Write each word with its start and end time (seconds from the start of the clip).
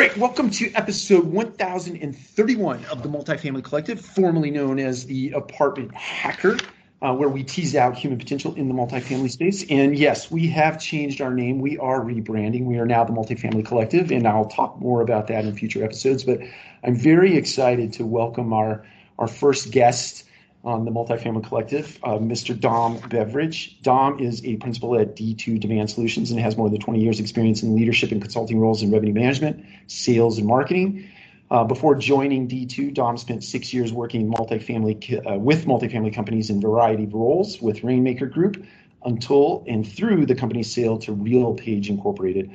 All 0.00 0.06
right, 0.06 0.16
welcome 0.16 0.48
to 0.52 0.72
episode 0.76 1.26
1031 1.26 2.84
of 2.86 3.02
the 3.02 3.08
Multifamily 3.10 3.62
Collective, 3.62 4.00
formerly 4.00 4.50
known 4.50 4.78
as 4.78 5.04
the 5.04 5.30
Apartment 5.32 5.94
Hacker, 5.94 6.56
uh, 7.02 7.12
where 7.14 7.28
we 7.28 7.44
tease 7.44 7.76
out 7.76 7.98
human 7.98 8.18
potential 8.18 8.54
in 8.54 8.66
the 8.68 8.72
multifamily 8.72 9.30
space. 9.30 9.66
And 9.68 9.98
yes, 9.98 10.30
we 10.30 10.46
have 10.46 10.80
changed 10.80 11.20
our 11.20 11.34
name. 11.34 11.58
We 11.58 11.76
are 11.76 12.00
rebranding. 12.00 12.64
We 12.64 12.78
are 12.78 12.86
now 12.86 13.04
the 13.04 13.12
Multifamily 13.12 13.66
Collective, 13.66 14.10
and 14.10 14.26
I'll 14.26 14.46
talk 14.46 14.80
more 14.80 15.02
about 15.02 15.26
that 15.26 15.44
in 15.44 15.54
future 15.54 15.84
episodes. 15.84 16.24
But 16.24 16.40
I'm 16.82 16.96
very 16.96 17.36
excited 17.36 17.92
to 17.92 18.06
welcome 18.06 18.54
our, 18.54 18.82
our 19.18 19.28
first 19.28 19.70
guest 19.70 20.24
on 20.62 20.84
the 20.84 20.90
Multifamily 20.90 21.46
Collective, 21.46 21.98
uh, 22.02 22.18
Mr. 22.18 22.58
Dom 22.58 22.98
Beveridge. 23.08 23.80
Dom 23.82 24.20
is 24.20 24.44
a 24.44 24.56
principal 24.56 24.98
at 24.98 25.16
D2 25.16 25.58
Demand 25.58 25.90
Solutions 25.90 26.30
and 26.30 26.38
has 26.38 26.56
more 26.56 26.68
than 26.68 26.80
20 26.80 27.00
years 27.00 27.18
experience 27.18 27.62
in 27.62 27.74
leadership 27.74 28.12
and 28.12 28.20
consulting 28.20 28.60
roles 28.60 28.82
in 28.82 28.90
revenue 28.90 29.14
management, 29.14 29.64
sales, 29.86 30.38
and 30.38 30.46
marketing. 30.46 31.08
Uh, 31.50 31.64
before 31.64 31.94
joining 31.94 32.46
D2, 32.46 32.92
Dom 32.92 33.16
spent 33.16 33.42
six 33.42 33.72
years 33.72 33.92
working 33.92 34.30
multifamily 34.30 35.26
uh, 35.26 35.38
with 35.38 35.64
multifamily 35.64 36.14
companies 36.14 36.50
in 36.50 36.60
variety 36.60 37.04
of 37.04 37.14
roles 37.14 37.60
with 37.60 37.82
Rainmaker 37.82 38.26
Group 38.26 38.64
until 39.04 39.64
and 39.66 39.90
through 39.90 40.26
the 40.26 40.34
company's 40.34 40.72
sale 40.72 40.98
to 40.98 41.12
RealPage 41.12 41.88
Incorporated. 41.88 42.50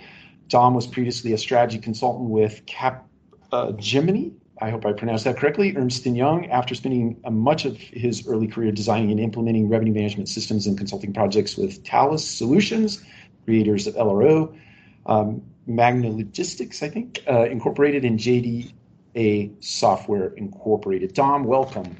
Dom 0.47 0.75
was 0.75 0.85
previously 0.85 1.33
a 1.33 1.37
strategy 1.37 1.79
consultant 1.79 2.29
with 2.29 2.65
Cap 2.67 3.07
uh, 3.51 3.71
Gemini 3.73 4.29
I 4.61 4.69
hope 4.69 4.85
I 4.85 4.93
pronounced 4.93 5.25
that 5.25 5.37
correctly, 5.37 5.75
Ernst 5.75 6.05
& 6.05 6.05
Young, 6.05 6.49
after 6.49 6.75
spending 6.75 7.17
much 7.29 7.65
of 7.65 7.77
his 7.77 8.25
early 8.27 8.47
career 8.47 8.71
designing 8.71 9.11
and 9.11 9.19
implementing 9.19 9.67
revenue 9.67 9.93
management 9.93 10.29
systems 10.29 10.65
and 10.65 10.77
consulting 10.77 11.11
projects 11.13 11.57
with 11.57 11.83
Talus 11.83 12.25
Solutions, 12.25 13.03
creators 13.43 13.85
of 13.85 13.95
LRO, 13.95 14.57
um, 15.05 15.41
Manugistics, 15.67 16.83
I 16.83 16.89
think, 16.89 17.23
uh, 17.27 17.43
Incorporated, 17.45 18.05
and 18.05 18.17
JDA 18.19 19.51
Software 19.59 20.27
Incorporated. 20.35 21.13
Dom, 21.13 21.43
welcome. 21.43 21.97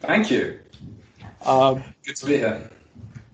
Thank 0.00 0.30
you. 0.30 0.58
Uh, 1.42 1.80
Good 2.04 2.16
to 2.16 2.26
be 2.26 2.36
here. 2.38 2.70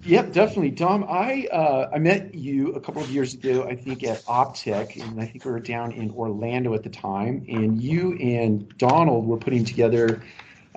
Yep, 0.06 0.33
definitely, 0.33 0.70
Dom. 0.70 1.06
I 1.08 1.47
uh, 1.50 1.88
I 1.94 1.98
met 1.98 2.34
you 2.34 2.72
a 2.74 2.80
couple 2.80 3.00
of 3.00 3.08
years 3.08 3.33
ago, 3.33 3.64
I 3.64 3.74
think 3.74 4.05
at 4.05 4.22
Optech, 4.24 5.02
and 5.02 5.19
I 5.19 5.24
think 5.24 5.47
we 5.47 5.50
were 5.50 5.60
down 5.60 5.92
in 5.92 6.10
Orlando 6.10 6.74
at 6.74 6.83
the 6.83 6.91
time. 6.91 7.42
And 7.48 7.80
you 7.80 8.12
and 8.20 8.69
Donald 8.77 9.27
were 9.27 9.38
putting 9.38 9.64
together, 9.64 10.22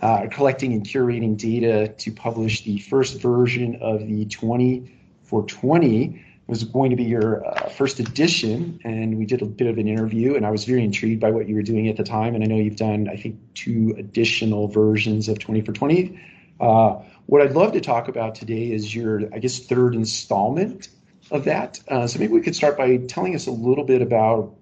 uh, 0.02 0.28
collecting 0.31 0.72
and 0.72 0.86
curating 0.86 1.36
data 1.36 1.89
to 1.89 2.11
publish 2.11 2.64
the 2.64 2.80
first 2.80 3.22
version 3.22 3.75
of 3.81 4.00
the 4.00 4.23
20 4.28 4.89
for 5.23 5.44
20. 5.44 6.05
It 6.05 6.22
was 6.48 6.64
going 6.64 6.89
to 6.92 6.95
be 6.95 7.03
your 7.03 7.45
uh, 7.45 7.67
first 7.67 8.00
edition, 8.00 8.80
and 8.86 9.17
we 9.17 9.25
did 9.25 9.42
a 9.42 9.45
bit 9.45 9.67
of 9.67 9.78
an 9.78 9.89
interview. 9.89 10.36
And 10.36 10.45
I 10.45 10.52
was 10.52 10.64
very 10.64 10.86
intrigued 10.86 11.20
by 11.20 11.31
what 11.31 11.50
you 11.50 11.55
were 11.55 11.64
doing 11.64 11.89
at 11.89 11.98
the 11.98 12.03
time. 12.05 12.33
And 12.33 12.45
I 12.45 12.48
know 12.48 12.55
you've 12.55 12.78
done, 12.78 13.09
I 13.09 13.17
think, 13.17 13.38
two 13.55 13.94
additional 13.98 14.70
versions 14.70 15.28
of 15.28 15.38
20 15.38 15.59
for 15.61 15.73
20. 15.73 16.17
Uh, 16.59 17.03
what 17.25 17.41
I'd 17.41 17.53
love 17.53 17.73
to 17.73 17.81
talk 17.81 18.08
about 18.08 18.36
today 18.36 18.72
is 18.72 18.94
your, 18.94 19.22
I 19.33 19.39
guess, 19.39 19.59
third 19.59 19.95
installment 19.95 20.89
of 21.31 21.45
that. 21.45 21.80
Uh, 21.88 22.08
so 22.08 22.19
maybe 22.19 22.33
we 22.33 22.41
could 22.41 22.55
start 22.55 22.77
by 22.77 22.97
telling 22.97 23.36
us 23.36 23.47
a 23.47 23.52
little 23.52 23.83
bit 23.83 24.02
about 24.02 24.55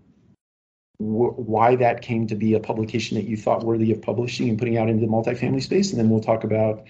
wh- 0.97 1.37
why 1.37 1.75
that 1.75 2.02
came 2.02 2.27
to 2.27 2.35
be 2.35 2.53
a 2.53 2.59
publication 2.59 3.17
that 3.17 3.25
you 3.25 3.37
thought 3.37 3.63
worthy 3.63 3.91
of 3.91 4.02
publishing 4.02 4.49
and 4.49 4.57
putting 4.57 4.77
out 4.77 4.89
into 4.89 5.05
the 5.05 5.11
multifamily 5.11 5.61
space, 5.61 5.91
and 5.91 5.99
then 5.99 6.09
we'll 6.09 6.21
talk 6.21 6.43
about 6.43 6.85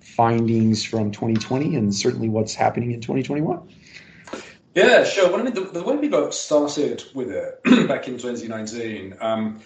findings 0.00 0.82
from 0.84 1.10
2020 1.10 1.76
and 1.76 1.94
certainly 1.94 2.28
what's 2.28 2.54
happening 2.54 2.92
in 2.92 3.00
2021. 3.00 3.68
Yeah, 4.74 5.04
sure. 5.04 5.28
Well, 5.30 5.40
I 5.40 5.42
mean, 5.42 5.54
the, 5.54 5.62
the 5.62 5.82
way 5.82 5.96
we 5.96 6.08
got 6.08 6.32
started 6.32 7.02
with 7.12 7.30
it 7.30 7.62
back 7.88 8.06
in 8.06 8.18
2019. 8.18 9.16
Um, 9.20 9.60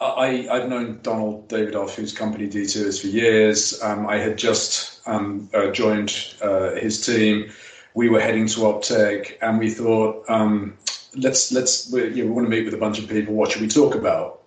I, 0.00 0.46
I've 0.50 0.68
known 0.68 1.00
Donald 1.02 1.48
Davidoff, 1.48 1.94
whose 1.94 2.12
company 2.12 2.46
D2 2.46 2.84
is 2.84 3.00
for 3.00 3.06
years. 3.06 3.82
Um, 3.82 4.06
I 4.06 4.18
had 4.18 4.36
just 4.36 5.00
um, 5.06 5.48
uh, 5.54 5.70
joined 5.70 6.34
uh, 6.42 6.72
his 6.72 7.04
team. 7.04 7.50
We 7.94 8.10
were 8.10 8.20
heading 8.20 8.46
to 8.48 8.60
Optech, 8.60 9.38
and 9.40 9.58
we 9.58 9.70
thought, 9.70 10.28
um, 10.28 10.76
let's 11.16 11.50
let's 11.50 11.90
we, 11.90 12.08
you 12.08 12.24
know, 12.24 12.26
we 12.26 12.34
want 12.34 12.46
to 12.46 12.50
meet 12.50 12.66
with 12.66 12.74
a 12.74 12.78
bunch 12.78 12.98
of 12.98 13.08
people. 13.08 13.34
What 13.34 13.52
should 13.52 13.62
we 13.62 13.68
talk 13.68 13.94
about? 13.94 14.42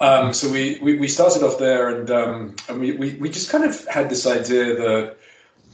Um, 0.00 0.32
so 0.32 0.50
we, 0.50 0.78
we, 0.80 0.98
we 0.98 1.08
started 1.08 1.42
off 1.42 1.58
there, 1.58 1.88
and 1.88 2.10
um, 2.12 2.56
and 2.68 2.78
we, 2.78 2.92
we 2.92 3.14
we 3.14 3.28
just 3.28 3.50
kind 3.50 3.64
of 3.64 3.84
had 3.88 4.08
this 4.08 4.24
idea 4.24 4.76
that 4.76 5.16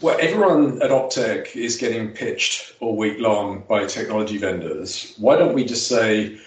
well, 0.01 0.17
everyone 0.19 0.81
at 0.81 0.91
Optech 0.91 1.55
is 1.55 1.77
getting 1.77 2.13
pitched 2.13 2.73
all 2.81 2.97
week 2.97 3.19
long 3.19 3.65
by 3.69 3.85
technology 3.85 4.39
vendors. 4.39 5.15
Why 5.19 5.37
don't 5.37 5.53
we 5.53 5.65
just 5.65 5.87
say 5.87 6.39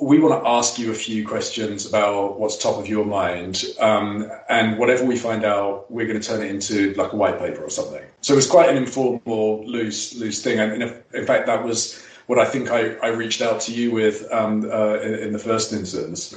we 0.00 0.18
want 0.20 0.42
to 0.42 0.48
ask 0.48 0.78
you 0.78 0.92
a 0.92 0.94
few 0.94 1.26
questions 1.26 1.84
about 1.84 2.38
what's 2.38 2.56
top 2.56 2.78
of 2.78 2.86
your 2.86 3.04
mind. 3.04 3.64
Um, 3.80 4.30
and 4.48 4.78
whatever 4.78 5.04
we 5.04 5.16
find 5.16 5.44
out, 5.44 5.90
we're 5.90 6.06
going 6.06 6.20
to 6.20 6.26
turn 6.26 6.40
it 6.40 6.50
into 6.50 6.94
like 6.94 7.12
a 7.12 7.16
white 7.16 7.38
paper 7.38 7.62
or 7.62 7.70
something. 7.70 8.02
So 8.20 8.32
it 8.32 8.36
was 8.36 8.46
quite 8.46 8.68
an 8.68 8.76
informal, 8.76 9.66
loose, 9.66 10.14
loose 10.14 10.42
thing. 10.42 10.60
And 10.60 10.82
in, 10.82 11.02
in 11.14 11.26
fact, 11.26 11.46
that 11.46 11.64
was 11.64 12.04
what 12.26 12.38
I 12.38 12.44
think 12.44 12.70
I, 12.70 12.94
I 12.96 13.08
reached 13.08 13.42
out 13.42 13.60
to 13.62 13.72
you 13.72 13.90
with 13.90 14.30
um, 14.32 14.70
uh, 14.70 14.98
in, 15.00 15.14
in, 15.14 15.32
the 15.32 15.38
first 15.38 15.72
instance. 15.72 16.34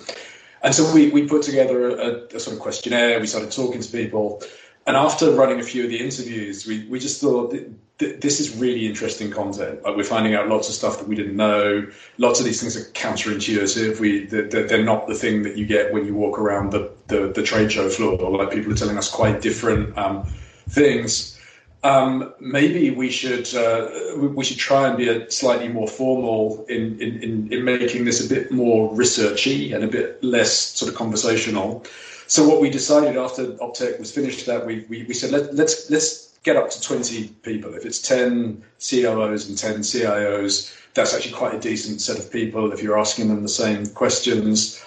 And 0.63 0.73
so 0.73 0.91
we, 0.93 1.09
we 1.09 1.27
put 1.27 1.43
together 1.43 1.89
a, 1.89 2.35
a 2.35 2.39
sort 2.39 2.55
of 2.55 2.61
questionnaire. 2.61 3.19
We 3.19 3.27
started 3.27 3.51
talking 3.51 3.81
to 3.81 3.91
people. 3.91 4.41
And 4.91 4.97
after 4.97 5.31
running 5.31 5.61
a 5.61 5.63
few 5.63 5.85
of 5.85 5.89
the 5.89 5.97
interviews, 5.97 6.67
we, 6.67 6.85
we 6.87 6.99
just 6.99 7.21
thought 7.21 7.55
this 7.97 8.41
is 8.41 8.57
really 8.57 8.85
interesting 8.85 9.31
content. 9.31 9.81
Like 9.83 9.95
we're 9.95 10.03
finding 10.03 10.35
out 10.35 10.49
lots 10.49 10.67
of 10.67 10.75
stuff 10.75 10.97
that 10.99 11.07
we 11.07 11.15
didn't 11.15 11.37
know. 11.37 11.89
Lots 12.17 12.41
of 12.41 12.45
these 12.45 12.59
things 12.59 12.75
are 12.75 12.83
counterintuitive. 12.91 14.01
We 14.01 14.25
they're, 14.25 14.67
they're 14.67 14.83
not 14.83 15.07
the 15.07 15.15
thing 15.15 15.43
that 15.43 15.55
you 15.55 15.65
get 15.65 15.93
when 15.93 16.05
you 16.05 16.13
walk 16.13 16.37
around 16.37 16.73
the, 16.73 16.91
the, 17.07 17.31
the 17.31 17.41
trade 17.41 17.71
show 17.71 17.87
floor. 17.87 18.17
Like 18.37 18.51
people 18.51 18.73
are 18.73 18.75
telling 18.75 18.97
us 18.97 19.09
quite 19.09 19.39
different 19.39 19.97
um, 19.97 20.27
things. 20.67 21.39
Um, 21.85 22.33
maybe 22.41 22.91
we 22.91 23.09
should 23.09 23.55
uh, 23.55 23.87
we 24.17 24.43
should 24.43 24.57
try 24.57 24.89
and 24.89 24.97
be 24.97 25.07
a 25.07 25.31
slightly 25.31 25.69
more 25.69 25.87
formal 25.87 26.65
in, 26.67 26.99
in, 26.99 27.23
in, 27.23 27.53
in 27.53 27.63
making 27.63 28.03
this 28.03 28.25
a 28.25 28.27
bit 28.27 28.51
more 28.51 28.93
researchy 28.93 29.73
and 29.73 29.85
a 29.85 29.87
bit 29.87 30.21
less 30.21 30.51
sort 30.51 30.91
of 30.91 30.97
conversational. 30.97 31.85
So 32.31 32.47
what 32.47 32.61
we 32.61 32.69
decided 32.69 33.17
after 33.17 33.47
Optech 33.57 33.99
was 33.99 34.09
finished 34.09 34.45
that 34.45 34.65
we, 34.65 34.85
we, 34.87 35.03
we 35.03 35.13
said 35.13 35.31
let, 35.31 35.53
let's 35.53 35.89
let's 35.89 36.39
get 36.43 36.55
up 36.55 36.69
to 36.69 36.81
20 36.81 37.27
people. 37.43 37.73
If 37.73 37.85
it's 37.85 38.01
10 38.01 38.63
COOs 38.79 39.49
and 39.49 39.57
10 39.57 39.79
CIOs, 39.79 40.73
that's 40.93 41.13
actually 41.13 41.33
quite 41.33 41.55
a 41.55 41.59
decent 41.59 41.99
set 41.99 42.17
of 42.17 42.31
people. 42.31 42.71
If 42.71 42.81
you're 42.81 42.97
asking 42.97 43.27
them 43.27 43.41
the 43.41 43.49
same 43.49 43.85
questions, 43.87 44.81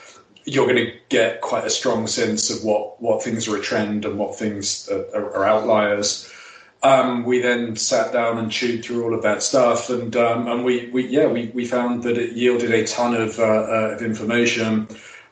you're 0.47 0.65
going 0.65 0.87
to 0.87 0.93
get 1.10 1.43
quite 1.43 1.66
a 1.66 1.71
strong 1.71 2.06
sense 2.06 2.49
of 2.49 2.65
what, 2.65 2.99
what 3.03 3.22
things 3.22 3.47
are 3.47 3.59
a 3.59 3.60
trend 3.60 4.06
and 4.06 4.19
what 4.19 4.38
things 4.38 4.88
are, 4.88 5.37
are 5.37 5.44
outliers. 5.44 6.33
Um, 6.83 7.25
we 7.25 7.41
then 7.41 7.77
sat 7.77 8.10
down 8.10 8.38
and 8.38 8.50
chewed 8.50 8.87
through 8.87 9.04
all 9.04 9.15
of 9.15 9.22
that 9.22 9.43
stuff, 9.43 9.91
and 9.91 10.16
um, 10.16 10.49
and 10.49 10.65
we, 10.65 10.88
we 10.93 11.06
yeah 11.09 11.27
we, 11.27 11.50
we 11.54 11.66
found 11.66 12.03
that 12.04 12.16
it 12.16 12.33
yielded 12.33 12.72
a 12.72 12.87
ton 12.87 13.15
of, 13.15 13.38
uh, 13.38 13.43
uh, 13.43 13.91
of 13.94 14.03
information. 14.03 14.88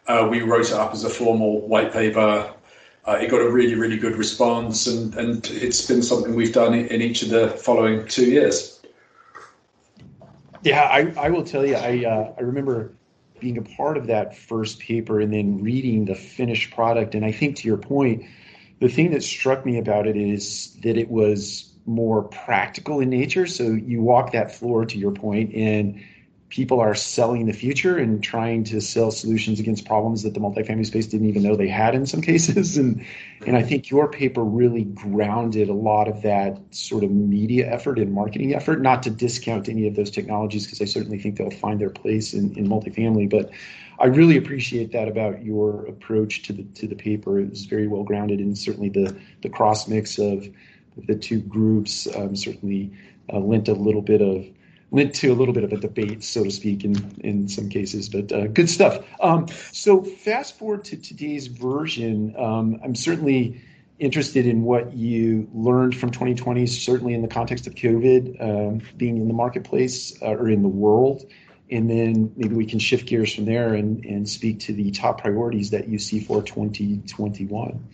Uh, 0.07 0.27
we 0.31 0.43
wrote 0.43 0.67
it 0.67 0.73
up 0.73 0.93
as 0.93 1.05
a 1.05 1.11
formal 1.11 1.67
white 1.67 1.93
paper. 1.93 2.53
Uh, 3.07 3.19
it 3.21 3.31
got 3.31 3.41
a 3.41 3.51
really, 3.51 3.75
really 3.75 3.97
good 3.97 4.17
response, 4.17 4.87
and, 4.87 5.15
and 5.17 5.47
it's 5.51 5.87
been 5.87 6.03
something 6.03 6.35
we've 6.35 6.53
done 6.53 6.75
in 6.75 7.03
each 7.03 7.23
of 7.23 7.31
the 7.31 7.49
following 7.49 8.07
two 8.07 8.27
years. 8.27 8.81
Yeah, 10.63 10.83
I, 10.83 11.13
I 11.17 11.31
will 11.31 11.43
tell 11.43 11.67
you, 11.67 11.75
I 11.75 12.05
uh, 12.05 12.35
I 12.39 12.41
remember 12.43 12.93
being 13.41 13.59
a 13.59 13.63
part 13.63 13.97
of 13.97 14.07
that 14.07 14.37
first 14.37 14.79
paper 14.79 15.21
and 15.21 15.33
then 15.33 15.61
reading 15.61 16.05
the 16.05 16.15
finished 16.15 16.73
product. 16.73 17.17
And 17.17 17.25
I 17.25 17.33
think 17.33 17.57
to 17.57 17.67
your 17.67 17.77
point, 17.77 18.25
the 18.79 18.89
thing 18.89 19.11
that 19.11 19.25
struck 19.25 19.67
me 19.67 19.79
about 19.79 20.07
it 20.07 20.17
is 20.17 20.75
that 20.83 20.97
it 20.97 21.11
was 21.11 21.73
more 21.85 22.23
practical 22.23 23.01
in 23.01 23.11
nature. 23.11 23.49
So 23.49 23.65
you 23.65 24.01
walk 24.01 24.31
that 24.33 24.55
floor 24.55 24.87
to 24.87 24.97
your 24.97 25.11
point, 25.11 25.53
and 25.55 26.01
people 26.53 26.81
are 26.81 26.95
selling 26.95 27.47
the 27.47 27.53
future 27.55 27.97
and 27.97 28.23
trying 28.23 28.63
to 28.63 28.79
sell 28.79 29.11
solutions 29.11 29.59
against 29.59 29.87
problems 29.87 30.23
that 30.23 30.35
the 30.35 30.41
multifamily 30.41 30.85
space 30.85 31.07
didn't 31.07 31.27
even 31.27 31.43
know 31.43 31.57
they 31.57 31.67
had 31.67 31.95
in 31.95 32.05
some 32.07 32.21
cases. 32.21 32.77
And 32.83 33.05
and 33.47 33.57
I 33.57 33.63
think 33.63 33.91
your 33.91 34.07
paper 34.07 34.45
really 34.45 34.85
grounded 34.85 35.69
a 35.69 35.73
lot 35.73 36.09
of 36.09 36.21
that 36.23 36.61
sort 36.71 37.05
of 37.05 37.11
media 37.11 37.73
effort 37.73 37.99
and 37.99 38.13
marketing 38.13 38.55
effort, 38.55 38.83
not 38.83 39.03
to 39.05 39.11
discount 39.11 39.69
any 39.69 39.89
of 39.89 39.97
those 39.97 40.11
technologies 40.11 40.67
because 40.67 40.81
I 40.83 40.85
certainly 40.85 41.19
think 41.19 41.39
they'll 41.39 41.51
find 41.51 41.81
their 41.81 41.91
place 41.91 42.35
in, 42.35 42.57
in 42.57 42.69
multifamily. 42.69 43.31
But 43.31 43.51
I 43.99 44.07
really 44.07 44.37
appreciate 44.37 44.93
that 44.93 45.09
about 45.09 45.43
your 45.43 45.87
approach 45.87 46.43
to 46.43 46.53
the 46.53 46.65
to 46.65 46.87
the 46.87 46.95
paper. 46.95 47.41
It 47.41 47.49
was 47.49 47.65
very 47.65 47.89
well 47.89 48.05
grounded 48.05 48.41
and 48.41 48.57
certainly 48.59 48.91
the 48.91 49.17
the 49.41 49.49
cross 49.49 49.89
mix 49.89 50.19
of 50.19 50.47
the 51.09 51.15
two 51.15 51.41
groups 51.41 52.07
um, 52.15 52.37
certainly 52.37 52.93
uh, 53.33 53.39
lent 53.39 53.69
a 53.69 53.73
little 53.73 54.03
bit 54.03 54.21
of 54.21 54.47
led 54.93 55.15
to 55.15 55.33
a 55.33 55.35
little 55.35 55.55
bit 55.55 55.65
of 55.65 55.73
a 55.73 55.79
debate, 55.79 56.23
so 56.23 56.45
to 56.45 56.51
speak, 56.51 56.85
in 56.85 56.95
in 57.25 57.49
some 57.49 57.69
cases. 57.69 58.09
But 58.09 58.31
uh, 58.31 58.47
good 58.47 58.71
stuff. 58.71 59.05
Um, 59.21 59.49
so 59.73 60.03
fast 60.03 60.59
forward 60.59 60.85
to 60.85 60.97
today's 60.97 61.49
version. 61.49 62.35
Um, 62.39 62.79
I'm 62.85 62.95
certainly 62.95 63.61
interested 63.99 64.47
in 64.47 64.63
what 64.63 64.93
you 64.95 65.49
learned 65.55 65.97
from 65.97 66.11
2020, 66.11 66.67
certainly 66.67 67.15
in 67.15 67.23
the 67.23 67.29
context 67.29 67.67
of 67.67 67.75
COVID 67.75 68.41
um, 68.41 68.83
being 68.97 69.17
in 69.17 69.29
the 69.29 69.35
marketplace 69.35 70.21
uh, 70.23 70.31
or 70.31 70.49
in 70.51 70.63
the 70.63 70.69
world, 70.69 71.25
and 71.71 71.89
then 71.89 72.33
maybe 72.37 72.55
we 72.55 72.67
can 72.67 72.79
shift 72.79 73.07
gears 73.07 73.35
from 73.35 73.45
there 73.45 73.75
and, 73.75 74.05
and 74.05 74.29
speak 74.29 74.61
to 74.61 74.73
the 74.73 74.91
top 74.91 75.21
priorities 75.21 75.71
that 75.71 75.89
you 75.89 75.99
see 75.99 76.21
for 76.21 76.43
2021. 76.43 77.89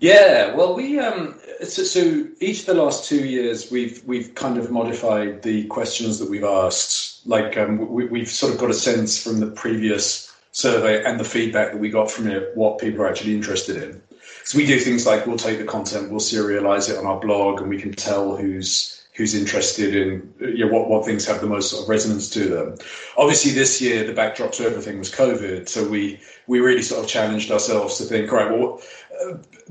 Yeah, 0.00 0.54
well, 0.54 0.74
we 0.74 0.98
um, 1.00 1.34
so, 1.60 1.82
so, 1.82 2.26
each 2.40 2.60
of 2.60 2.66
the 2.66 2.74
last 2.74 3.08
two 3.08 3.26
years 3.26 3.70
we've 3.70 4.02
we've 4.04 4.32
kind 4.34 4.56
of 4.56 4.70
modified 4.70 5.42
the 5.42 5.66
questions 5.66 6.20
that 6.20 6.30
we've 6.30 6.44
asked. 6.44 7.26
Like 7.26 7.56
um, 7.56 7.88
we, 7.92 8.06
we've 8.06 8.28
sort 8.28 8.52
of 8.52 8.60
got 8.60 8.70
a 8.70 8.74
sense 8.74 9.20
from 9.20 9.40
the 9.40 9.48
previous 9.48 10.32
survey 10.52 11.04
and 11.04 11.18
the 11.18 11.24
feedback 11.24 11.72
that 11.72 11.78
we 11.78 11.90
got 11.90 12.10
from 12.10 12.28
it 12.28 12.56
what 12.56 12.78
people 12.78 13.02
are 13.02 13.08
actually 13.08 13.34
interested 13.34 13.76
in. 13.82 14.00
So 14.44 14.58
we 14.58 14.66
do 14.66 14.78
things 14.78 15.04
like 15.04 15.26
we'll 15.26 15.36
take 15.36 15.58
the 15.58 15.64
content, 15.64 16.10
we'll 16.10 16.20
serialize 16.20 16.88
it 16.88 16.96
on 16.96 17.06
our 17.06 17.18
blog, 17.18 17.60
and 17.60 17.68
we 17.68 17.80
can 17.80 17.92
tell 17.92 18.36
who's 18.36 18.98
who's 19.14 19.34
interested 19.34 19.96
in 19.96 20.32
you 20.38 20.64
know, 20.64 20.72
what 20.72 20.88
what 20.88 21.04
things 21.04 21.26
have 21.26 21.40
the 21.40 21.46
most 21.48 21.72
sort 21.72 21.82
of 21.82 21.88
resonance 21.88 22.30
to 22.30 22.48
them. 22.48 22.76
Obviously, 23.16 23.50
this 23.50 23.80
year 23.80 24.06
the 24.06 24.12
backdrop 24.12 24.52
to 24.52 24.64
everything 24.64 24.96
was 25.00 25.10
COVID, 25.10 25.68
so 25.68 25.88
we 25.88 26.20
we 26.46 26.60
really 26.60 26.82
sort 26.82 27.02
of 27.04 27.10
challenged 27.10 27.50
ourselves 27.50 27.98
to 27.98 28.04
think, 28.04 28.30
right, 28.30 28.50
well, 28.50 28.80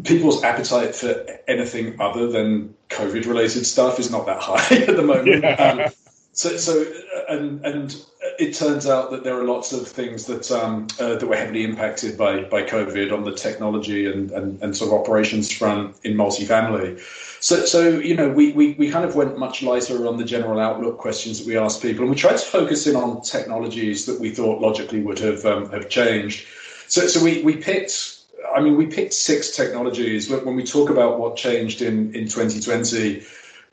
people's 0.03 0.43
appetite 0.43 0.95
for 0.95 1.25
anything 1.47 1.99
other 1.99 2.27
than 2.27 2.73
COVID 2.89 3.25
related 3.25 3.65
stuff 3.65 3.99
is 3.99 4.11
not 4.11 4.25
that 4.25 4.41
high 4.41 4.75
at 4.87 4.95
the 4.95 5.03
moment. 5.03 5.43
Yeah. 5.43 5.53
Um, 5.55 5.91
so, 6.33 6.55
so 6.55 6.85
and 7.29 7.65
and 7.65 7.95
it 8.37 8.53
turns 8.53 8.85
out 8.85 9.09
that 9.09 9.23
there 9.23 9.39
are 9.39 9.43
lots 9.43 9.73
of 9.73 9.87
things 9.87 10.25
that 10.25 10.51
um, 10.51 10.85
uh, 10.99 11.15
that 11.15 11.25
were 11.25 11.35
heavily 11.35 11.63
impacted 11.63 12.15
by 12.17 12.43
by 12.43 12.61
COVID 12.61 13.11
on 13.11 13.23
the 13.23 13.33
technology 13.33 14.05
and, 14.05 14.29
and, 14.31 14.61
and 14.61 14.77
sort 14.77 14.93
of 14.93 14.99
operations 14.99 15.51
front 15.51 15.95
in 16.03 16.13
multifamily. 16.13 16.99
So, 17.39 17.65
so 17.65 17.89
you 17.89 18.15
know, 18.15 18.29
we, 18.29 18.51
we 18.51 18.73
we 18.73 18.91
kind 18.91 19.03
of 19.03 19.15
went 19.15 19.37
much 19.37 19.63
lighter 19.63 20.07
on 20.07 20.17
the 20.17 20.23
general 20.23 20.59
outlook 20.59 20.99
questions 20.99 21.39
that 21.39 21.47
we 21.47 21.57
asked 21.57 21.81
people, 21.81 22.01
and 22.01 22.11
we 22.11 22.15
tried 22.15 22.37
to 22.37 22.45
focus 22.45 22.85
in 22.85 22.95
on 22.95 23.21
technologies 23.21 24.05
that 24.05 24.19
we 24.19 24.29
thought 24.29 24.61
logically 24.61 25.01
would 25.01 25.19
have 25.19 25.45
um, 25.45 25.69
have 25.71 25.89
changed. 25.89 26.45
So, 26.87 27.07
so 27.07 27.23
we 27.23 27.41
we 27.41 27.57
picked 27.57 28.16
I 28.55 28.61
mean, 28.61 28.75
we 28.75 28.85
picked 28.85 29.13
six 29.13 29.55
technologies. 29.55 30.29
When 30.29 30.55
we 30.55 30.63
talk 30.63 30.89
about 30.89 31.19
what 31.19 31.35
changed 31.35 31.81
in, 31.81 32.13
in 32.13 32.27
2020, 32.27 33.23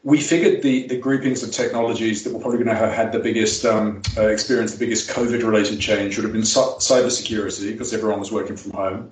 we 0.05 0.21
figured 0.21 0.63
the, 0.63 0.87
the 0.87 0.99
groupings 0.99 1.43
of 1.43 1.51
technologies 1.51 2.23
that 2.25 2.33
were 2.33 2.39
probably 2.39 2.59
going 2.59 2.69
to 2.69 2.77
have 2.77 2.93
had 2.93 3.11
the 3.11 3.19
biggest 3.19 3.65
um, 3.65 4.03
uh, 4.19 4.29
experience, 4.29 4.73
the 4.73 4.79
biggest 4.79 5.09
COVID 5.09 5.43
related 5.43 5.81
change 5.81 6.17
would 6.17 6.25
have 6.25 6.33
been 6.33 6.43
cybersecurity 6.43 7.73
because 7.73 7.95
everyone 7.95 8.21
was 8.21 8.31
working 8.31 8.57
from 8.57 8.73
home, 8.73 9.11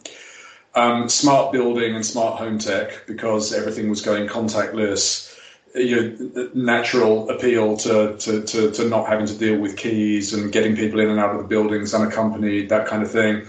um, 0.74 1.08
smart 1.08 1.50
building 1.50 1.94
and 1.94 2.04
smart 2.04 2.38
home 2.38 2.58
tech 2.58 3.06
because 3.06 3.54
everything 3.54 3.88
was 3.88 4.02
going 4.02 4.28
contactless. 4.28 5.30
You 5.74 6.18
know, 6.18 6.50
natural 6.52 7.30
appeal 7.30 7.78
to, 7.78 8.18
to, 8.18 8.42
to, 8.42 8.70
to 8.72 8.88
not 8.90 9.08
having 9.08 9.24
to 9.24 9.38
deal 9.38 9.58
with 9.58 9.78
keys 9.78 10.34
and 10.34 10.52
getting 10.52 10.76
people 10.76 11.00
in 11.00 11.08
and 11.08 11.18
out 11.18 11.34
of 11.34 11.38
the 11.38 11.48
buildings 11.48 11.94
unaccompanied, 11.94 12.68
that 12.68 12.86
kind 12.86 13.02
of 13.02 13.10
thing. 13.10 13.46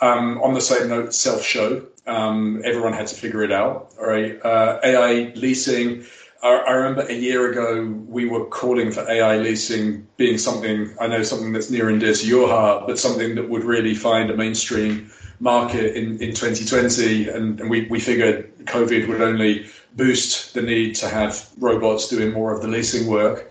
Um, 0.00 0.42
on 0.42 0.54
the 0.54 0.60
same 0.60 0.88
note, 0.88 1.14
self 1.14 1.42
show. 1.42 1.86
Um, 2.06 2.62
everyone 2.64 2.92
had 2.92 3.06
to 3.08 3.14
figure 3.14 3.42
it 3.42 3.52
out. 3.52 3.92
All 3.98 4.06
right. 4.06 4.38
Uh, 4.44 4.78
AI 4.84 5.32
leasing. 5.34 6.04
I, 6.42 6.48
I, 6.48 6.72
remember 6.72 7.02
a 7.02 7.14
year 7.14 7.50
ago 7.50 7.84
we 8.06 8.26
were 8.26 8.44
calling 8.44 8.92
for 8.92 9.08
AI 9.10 9.38
leasing 9.38 10.06
being 10.16 10.38
something 10.38 10.94
I 11.00 11.06
know 11.08 11.22
something 11.22 11.52
that's 11.52 11.70
near 11.70 11.88
and 11.88 11.98
dear 11.98 12.14
to 12.14 12.26
your 12.26 12.48
heart, 12.48 12.86
but 12.86 12.98
something 12.98 13.34
that 13.34 13.48
would 13.48 13.64
really 13.64 13.94
find 13.94 14.30
a 14.30 14.36
mainstream 14.36 15.10
market 15.40 15.96
in, 15.96 16.20
in 16.22 16.34
2020. 16.34 17.28
And, 17.28 17.60
and 17.60 17.70
we, 17.70 17.86
we 17.88 17.98
figured 17.98 18.56
COVID 18.66 19.08
would 19.08 19.22
only 19.22 19.68
boost 19.94 20.54
the 20.54 20.62
need 20.62 20.94
to 20.96 21.08
have 21.08 21.48
robots 21.58 22.08
doing 22.08 22.32
more 22.32 22.54
of 22.54 22.62
the 22.62 22.68
leasing 22.68 23.06
work 23.06 23.50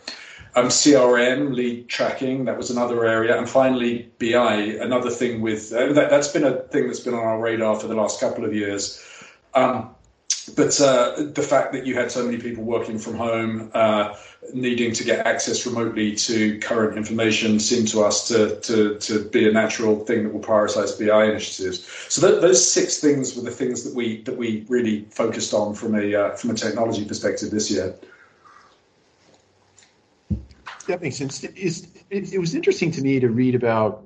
um, 0.56 0.68
CRM, 0.68 1.54
lead 1.54 1.90
tracking, 1.90 2.46
that 2.46 2.58
was 2.58 2.72
another 2.72 3.06
area. 3.06 3.38
And 3.38 3.48
finally, 3.48 4.10
BI, 4.20 4.56
another 4.80 5.10
thing 5.10 5.42
with 5.42 5.74
uh, 5.74 5.92
that, 5.94 6.12
has 6.12 6.30
been 6.30 6.46
a 6.46 6.62
thing 6.64 6.88
that's 6.88 7.02
been 7.02 7.14
on 7.14 7.24
our 7.24 7.40
radar 7.40 7.78
for 7.78 7.88
the 7.88 7.96
last 7.96 8.20
couple 8.20 8.46
of 8.46 8.54
years. 8.54 9.04
Um, 9.54 9.90
but 10.56 10.80
uh, 10.80 11.24
the 11.34 11.42
fact 11.42 11.74
that 11.74 11.86
you 11.86 11.96
had 11.96 12.12
so 12.12 12.24
many 12.24 12.38
people 12.38 12.64
working 12.64 13.00
from 13.00 13.16
home, 13.16 13.72
uh, 13.74 14.16
needing 14.54 14.94
to 14.94 15.04
get 15.04 15.26
access 15.26 15.66
remotely 15.66 16.16
to 16.16 16.60
current 16.60 16.98
information, 16.98 17.60
seemed 17.60 17.88
to 17.90 18.04
us 18.04 18.28
to, 18.28 18.60
to, 18.62 18.98
to 19.00 19.26
be 19.30 19.50
a 19.50 19.52
natural 19.52 20.06
thing 20.06 20.24
that 20.24 20.34
will 20.34 20.42
prioritize 20.42 21.00
BI 21.00 21.26
initiatives. 21.26 21.86
So 22.10 22.28
th- 22.28 22.42
those 22.42 22.72
six 22.72 23.00
things 23.00 23.36
were 23.36 23.42
the 23.42 23.52
things 23.52 23.84
that 23.84 23.96
we 23.96 24.22
that 24.22 24.38
we 24.38 24.66
really 24.70 25.06
focused 25.10 25.54
on 25.54 25.74
from 25.74 25.96
a 25.96 26.14
uh, 26.14 26.36
from 26.36 26.52
a 26.52 26.54
technology 26.54 27.06
perspective 27.06 27.50
this 27.50 27.72
year 27.72 27.96
that 30.88 31.02
makes 31.02 31.18
sense. 31.18 31.44
It, 31.44 31.58
is, 31.58 31.88
it, 32.10 32.34
it, 32.34 32.40
was 32.40 32.56
interesting 32.56 32.92
to 32.92 33.02
me 33.02 33.20
to 33.20 33.30
read 33.30 33.56
about 33.56 34.04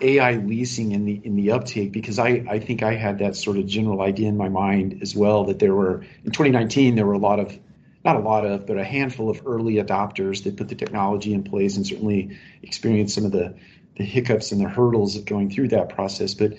AI 0.00 0.36
leasing 0.36 0.92
in 0.92 1.04
the 1.04 1.20
in 1.24 1.36
the 1.36 1.50
uptake 1.50 1.92
because 1.92 2.18
I, 2.18 2.44
I 2.48 2.58
think 2.58 2.82
I 2.82 2.94
had 2.94 3.18
that 3.18 3.34
sort 3.34 3.56
of 3.56 3.66
general 3.66 4.02
idea 4.02 4.28
in 4.28 4.36
my 4.36 4.48
mind 4.48 4.98
as 5.00 5.16
well 5.16 5.44
that 5.44 5.58
there 5.58 5.74
were 5.74 6.02
in 6.24 6.32
2019 6.32 6.96
there 6.96 7.06
were 7.06 7.14
a 7.14 7.18
lot 7.18 7.40
of 7.40 7.58
not 8.04 8.16
a 8.16 8.20
lot 8.20 8.44
of 8.44 8.66
but 8.66 8.76
a 8.76 8.84
handful 8.84 9.30
of 9.30 9.40
early 9.46 9.74
adopters 9.74 10.44
that 10.44 10.56
put 10.56 10.68
the 10.68 10.74
technology 10.74 11.32
in 11.32 11.42
place 11.42 11.76
and 11.76 11.86
certainly 11.86 12.36
experienced 12.62 13.14
some 13.14 13.24
of 13.24 13.32
the 13.32 13.54
the 13.96 14.04
hiccups 14.04 14.52
and 14.52 14.60
the 14.60 14.68
hurdles 14.68 15.16
of 15.16 15.24
going 15.24 15.50
through 15.50 15.68
that 15.68 15.88
process. 15.88 16.34
But 16.34 16.52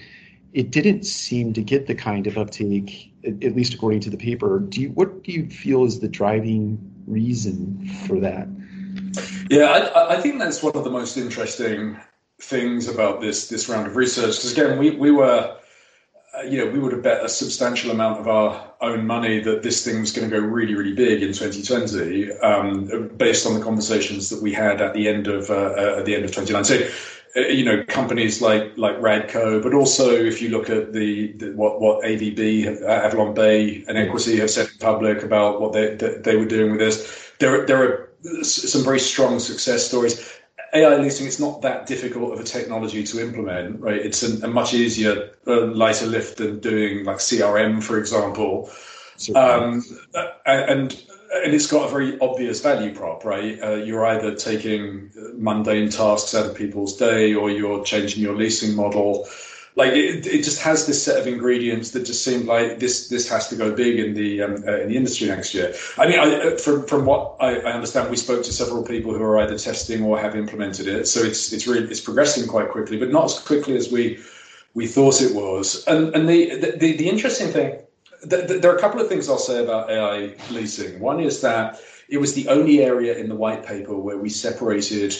it 0.53 0.71
didn't 0.71 1.05
seem 1.05 1.53
to 1.53 1.61
get 1.61 1.85
the 1.85 1.93
kind 1.93 2.25
of 2.25 2.37
uptake 2.37 3.11
at 3.23 3.55
least 3.55 3.75
according 3.75 3.99
to 3.99 4.09
the 4.09 4.17
paper. 4.17 4.59
Do 4.59 4.81
you 4.81 4.89
what 4.89 5.23
do 5.23 5.31
you 5.31 5.47
feel 5.47 5.85
is 5.85 5.99
the 5.99 6.07
driving 6.07 6.79
reason 7.05 7.87
for 8.07 8.19
that 8.19 8.47
yeah, 9.49 9.65
I, 9.65 10.15
I, 10.15 10.21
think 10.21 10.39
that's 10.39 10.61
one 10.61 10.75
of 10.75 10.83
the 10.83 10.89
most 10.89 11.17
interesting 11.17 11.97
things 12.41 12.87
about 12.87 13.21
this 13.21 13.49
this 13.49 13.69
round 13.69 13.87
of 13.87 13.95
research. 13.95 14.37
Because 14.37 14.51
again, 14.51 14.77
we 14.77 14.91
we 14.91 15.11
were, 15.11 15.57
uh, 16.37 16.41
you 16.41 16.63
know, 16.63 16.71
we 16.71 16.79
would 16.79 16.91
have 16.91 17.03
bet 17.03 17.23
a 17.23 17.29
substantial 17.29 17.91
amount 17.91 18.19
of 18.19 18.27
our 18.27 18.73
own 18.81 19.05
money 19.05 19.39
that 19.39 19.63
this 19.63 19.83
thing 19.83 19.99
was 19.99 20.11
going 20.11 20.29
to 20.29 20.39
go 20.39 20.41
really 20.41 20.75
really 20.75 20.93
big 20.93 21.23
in 21.23 21.33
2020, 21.33 22.31
um, 22.39 23.09
based 23.17 23.45
on 23.45 23.53
the 23.53 23.63
conversations 23.63 24.29
that 24.29 24.41
we 24.41 24.53
had 24.53 24.81
at 24.81 24.93
the 24.93 25.07
end 25.07 25.27
of 25.27 25.49
uh, 25.49 25.53
uh 25.53 25.95
at 25.99 26.05
the 26.05 26.15
end 26.15 26.25
of 26.25 26.31
2019 26.31 26.87
uh, 27.35 27.41
you 27.41 27.63
know 27.63 27.83
companies 27.85 28.41
like 28.41 28.75
like 28.77 28.95
Radco, 28.97 29.61
but 29.61 29.73
also 29.73 30.11
if 30.11 30.41
you 30.41 30.49
look 30.49 30.69
at 30.69 30.93
the, 30.93 31.33
the 31.33 31.51
what 31.53 31.79
what 31.81 32.03
AVB, 32.03 32.81
Avalon 32.83 33.33
Bay, 33.33 33.83
and 33.87 33.97
Equity 33.97 34.37
have 34.37 34.49
said 34.49 34.67
in 34.67 34.77
public 34.79 35.23
about 35.23 35.61
what 35.61 35.73
they 35.73 35.95
they 35.95 36.35
were 36.35 36.45
doing 36.45 36.71
with 36.71 36.79
this, 36.79 37.31
there 37.39 37.65
there 37.65 37.83
are 37.83 38.06
some 38.41 38.83
very 38.83 38.99
strong 38.99 39.39
success 39.39 39.85
stories. 39.85 40.33
AI 40.73 40.97
leasing, 40.97 41.27
it's 41.27 41.39
not 41.39 41.61
that 41.61 41.85
difficult 41.85 42.33
of 42.33 42.39
a 42.39 42.43
technology 42.43 43.03
to 43.03 43.21
implement, 43.21 43.79
right? 43.79 43.97
It's 43.97 44.23
a, 44.23 44.45
a 44.45 44.49
much 44.49 44.73
easier, 44.73 45.31
uh, 45.47 45.67
lighter 45.67 46.07
lift 46.07 46.37
than 46.37 46.59
doing 46.59 47.05
like 47.05 47.17
CRM, 47.17 47.81
for 47.81 47.97
example. 47.97 48.69
Um, 49.33 49.83
and 50.45 51.03
and 51.33 51.53
it's 51.53 51.67
got 51.67 51.87
a 51.87 51.91
very 51.91 52.19
obvious 52.19 52.61
value 52.61 52.93
prop, 52.93 53.25
right? 53.25 53.61
Uh, 53.61 53.75
you're 53.75 54.05
either 54.05 54.35
taking 54.35 55.11
mundane 55.35 55.89
tasks 55.89 56.33
out 56.35 56.45
of 56.45 56.55
people's 56.55 56.95
day, 56.95 57.33
or 57.33 57.49
you're 57.49 57.83
changing 57.83 58.21
your 58.21 58.35
leasing 58.35 58.75
model, 58.75 59.27
like 59.77 59.93
it, 59.93 60.25
it 60.25 60.43
just 60.43 60.59
has 60.59 60.87
this 60.87 61.01
set 61.01 61.19
of 61.19 61.27
ingredients 61.27 61.91
that 61.91 62.03
just 62.03 62.23
seem 62.23 62.47
like 62.47 62.79
this 62.79 63.09
this 63.09 63.29
has 63.29 63.47
to 63.49 63.55
go 63.55 63.73
big 63.73 63.99
in 63.99 64.15
the 64.15 64.41
um, 64.41 64.63
uh, 64.67 64.79
in 64.79 64.89
the 64.89 64.97
industry 64.97 65.27
next 65.27 65.53
year. 65.53 65.73
I 65.99 66.07
mean, 66.07 66.19
I, 66.19 66.23
uh, 66.23 66.57
from 66.57 66.85
from 66.87 67.05
what 67.05 67.35
I, 67.39 67.59
I, 67.59 67.73
understand, 67.73 68.09
we 68.09 68.17
spoke 68.17 68.43
to 68.43 68.51
several 68.51 68.83
people 68.83 69.13
who 69.13 69.23
are 69.23 69.39
either 69.39 69.57
testing 69.57 70.03
or 70.03 70.19
have 70.19 70.35
implemented 70.35 70.87
it. 70.87 71.07
So 71.07 71.21
it's 71.21 71.53
it's 71.53 71.67
really 71.67 71.87
it's 71.91 72.01
progressing 72.01 72.47
quite 72.47 72.69
quickly, 72.71 72.97
but 72.97 73.11
not 73.11 73.25
as 73.25 73.39
quickly 73.39 73.77
as 73.77 73.91
we 73.91 74.19
we 74.73 74.87
thought 74.87 75.21
it 75.21 75.35
was. 75.35 75.85
And 75.85 76.13
and 76.15 76.27
the 76.27 76.55
the, 76.55 76.97
the 76.97 77.07
interesting 77.07 77.49
thing, 77.49 77.79
the, 78.23 78.37
the, 78.47 78.53
there 78.57 78.71
are 78.71 78.77
a 78.77 78.81
couple 78.81 78.99
of 78.99 79.07
things 79.07 79.29
I'll 79.29 79.37
say 79.37 79.63
about 79.63 79.91
AI 79.91 80.33
leasing. 80.49 80.99
One 80.99 81.19
is 81.19 81.39
that 81.41 81.79
it 82.09 82.17
was 82.17 82.33
the 82.33 82.47
only 82.47 82.81
area 82.81 83.15
in 83.15 83.29
the 83.29 83.35
white 83.35 83.63
paper 83.63 83.95
where 83.95 84.17
we 84.17 84.29
separated 84.29 85.15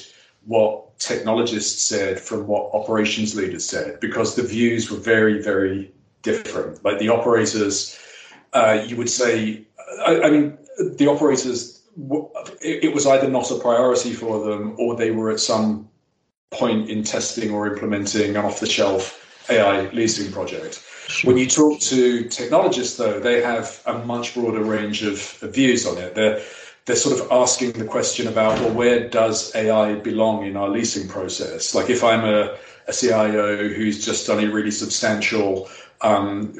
what 0.48 0.98
technologists 0.98 1.84
said 1.84 2.20
from 2.20 2.48
what 2.48 2.72
operations 2.74 3.36
leaders 3.36 3.66
said 3.66 4.00
because 4.00 4.36
the 4.36 4.42
views 4.42 4.90
were 4.90 4.98
very, 4.98 5.42
very 5.42 5.92
different. 6.24 6.84
Like 6.84 7.00
the 7.00 7.10
operators, 7.10 8.00
uh, 8.54 8.84
you 8.88 8.96
would 8.96 9.10
say, 9.10 9.68
I, 10.06 10.22
I, 10.22 10.30
mean, 10.30 10.58
the 10.96 11.08
operators, 11.08 11.84
it, 12.62 12.86
it 12.86 12.94
was 12.94 13.06
either 13.06 13.30
not 13.30 13.52
a 13.52 13.60
priority 13.60 14.14
for 14.14 14.46
them 14.46 14.76
or 14.80 14.96
they 14.96 15.12
were 15.12 15.30
at 15.32 15.42
some 15.42 15.90
point 16.50 16.90
in 16.90 17.04
testing 17.04 17.52
or 17.52 17.68
implementing 17.68 18.38
an 18.38 18.46
off 18.46 18.62
the 18.62 18.68
shelf 18.68 19.50
AI 19.50 19.90
leasing 19.90 20.32
project. 20.32 20.82
Sure. 21.08 21.30
When 21.30 21.38
you 21.38 21.48
talk 21.48 21.80
to 21.82 22.24
technologists, 22.30 22.98
though, 22.98 23.20
they 23.20 23.42
have 23.42 23.82
a 23.86 24.00
much 24.00 24.34
broader 24.34 24.64
range 24.64 25.04
of, 25.04 25.38
of 25.42 25.54
views 25.54 25.86
on 25.86 25.98
it. 25.98 26.16
They're, 26.16 26.42
they're 26.88 26.96
sort 26.96 27.20
of 27.20 27.28
asking 27.32 27.74
the 27.74 27.86
question 27.86 28.28
about, 28.28 28.60
well, 28.62 28.72
where 28.72 29.10
does 29.10 29.54
AI 29.56 29.96
belong 29.96 30.46
in 30.46 30.56
our 30.56 30.70
leasing 30.70 31.08
process? 31.08 31.76
Like 31.76 31.90
if 31.90 32.02
I'm 32.02 32.24
a, 32.24 32.58
a 32.88 32.94
CIO 32.94 33.68
who's 33.68 34.04
just 34.04 34.26
done 34.26 34.42
a 34.42 34.48
really 34.50 34.72
substantial 34.72 35.70
um, 36.02 36.54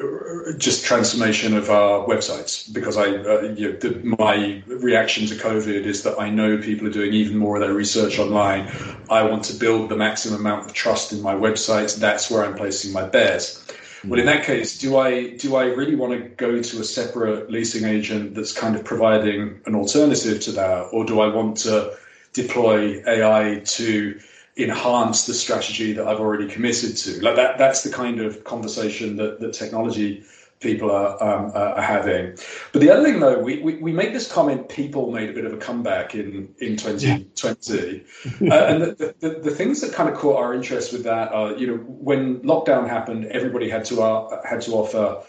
just 0.58 0.84
transformation 0.84 1.56
of 1.56 1.70
our 1.70 2.06
websites 2.06 2.70
because 2.72 2.98
I, 2.98 3.04
uh, 3.04 3.54
you 3.56 3.72
know, 3.72 3.78
the, 3.78 4.16
my 4.18 4.62
reaction 4.66 5.26
to 5.28 5.34
COVID 5.34 5.84
is 5.86 6.02
that 6.02 6.20
I 6.20 6.28
know 6.28 6.58
people 6.58 6.88
are 6.88 6.92
doing 6.92 7.14
even 7.14 7.38
more 7.38 7.56
of 7.56 7.62
their 7.62 7.72
research 7.72 8.18
online. 8.18 8.70
I 9.08 9.22
want 9.22 9.44
to 9.44 9.54
build 9.54 9.88
the 9.88 9.96
maximum 9.96 10.40
amount 10.40 10.66
of 10.66 10.74
trust 10.74 11.12
in 11.12 11.22
my 11.22 11.34
websites. 11.34 11.96
That's 11.96 12.30
where 12.30 12.44
I'm 12.44 12.54
placing 12.54 12.92
my 12.92 13.04
bet. 13.04 13.58
Well, 14.04 14.20
in 14.20 14.26
that 14.26 14.44
case, 14.44 14.78
do 14.78 14.96
I 14.96 15.30
do 15.36 15.56
I 15.56 15.64
really 15.64 15.96
want 15.96 16.12
to 16.12 16.28
go 16.30 16.62
to 16.62 16.80
a 16.80 16.84
separate 16.84 17.50
leasing 17.50 17.84
agent 17.84 18.34
that's 18.34 18.52
kind 18.52 18.76
of 18.76 18.84
providing 18.84 19.60
an 19.66 19.74
alternative 19.74 20.40
to 20.42 20.52
that, 20.52 20.88
or 20.92 21.04
do 21.04 21.20
I 21.20 21.26
want 21.26 21.56
to 21.58 21.96
deploy 22.32 23.02
AI 23.06 23.60
to 23.64 24.20
enhance 24.56 25.26
the 25.26 25.34
strategy 25.34 25.92
that 25.92 26.06
I've 26.06 26.20
already 26.20 26.48
committed 26.48 26.96
to? 26.98 27.20
Like 27.22 27.36
that 27.36 27.58
that's 27.58 27.82
the 27.82 27.90
kind 27.90 28.20
of 28.20 28.44
conversation 28.44 29.16
that 29.16 29.40
that 29.40 29.52
technology 29.52 30.24
people 30.60 30.90
are, 30.90 31.22
um, 31.22 31.52
are 31.54 31.80
having. 31.80 32.36
But 32.72 32.80
the 32.80 32.90
other 32.90 33.04
thing, 33.04 33.20
though, 33.20 33.38
we, 33.38 33.62
we, 33.62 33.76
we, 33.76 33.92
make 33.92 34.12
this 34.12 34.30
comment, 34.30 34.68
people 34.68 35.10
made 35.12 35.30
a 35.30 35.32
bit 35.32 35.44
of 35.44 35.52
a 35.52 35.56
comeback 35.56 36.14
in, 36.14 36.54
in 36.58 36.76
2020. 36.76 38.04
uh, 38.50 38.54
and 38.54 38.82
the, 38.82 39.14
the, 39.20 39.28
the, 39.42 39.50
things 39.50 39.80
that 39.80 39.92
kind 39.92 40.08
of 40.08 40.16
caught 40.16 40.36
our 40.36 40.54
interest 40.54 40.92
with 40.92 41.04
that 41.04 41.32
are, 41.32 41.52
you 41.52 41.66
know, 41.66 41.76
when 41.76 42.40
lockdown 42.40 42.88
happened, 42.88 43.26
everybody 43.26 43.68
had 43.68 43.84
to, 43.86 44.02
uh, 44.02 44.42
had 44.46 44.60
to 44.62 44.72
offer 44.72 45.22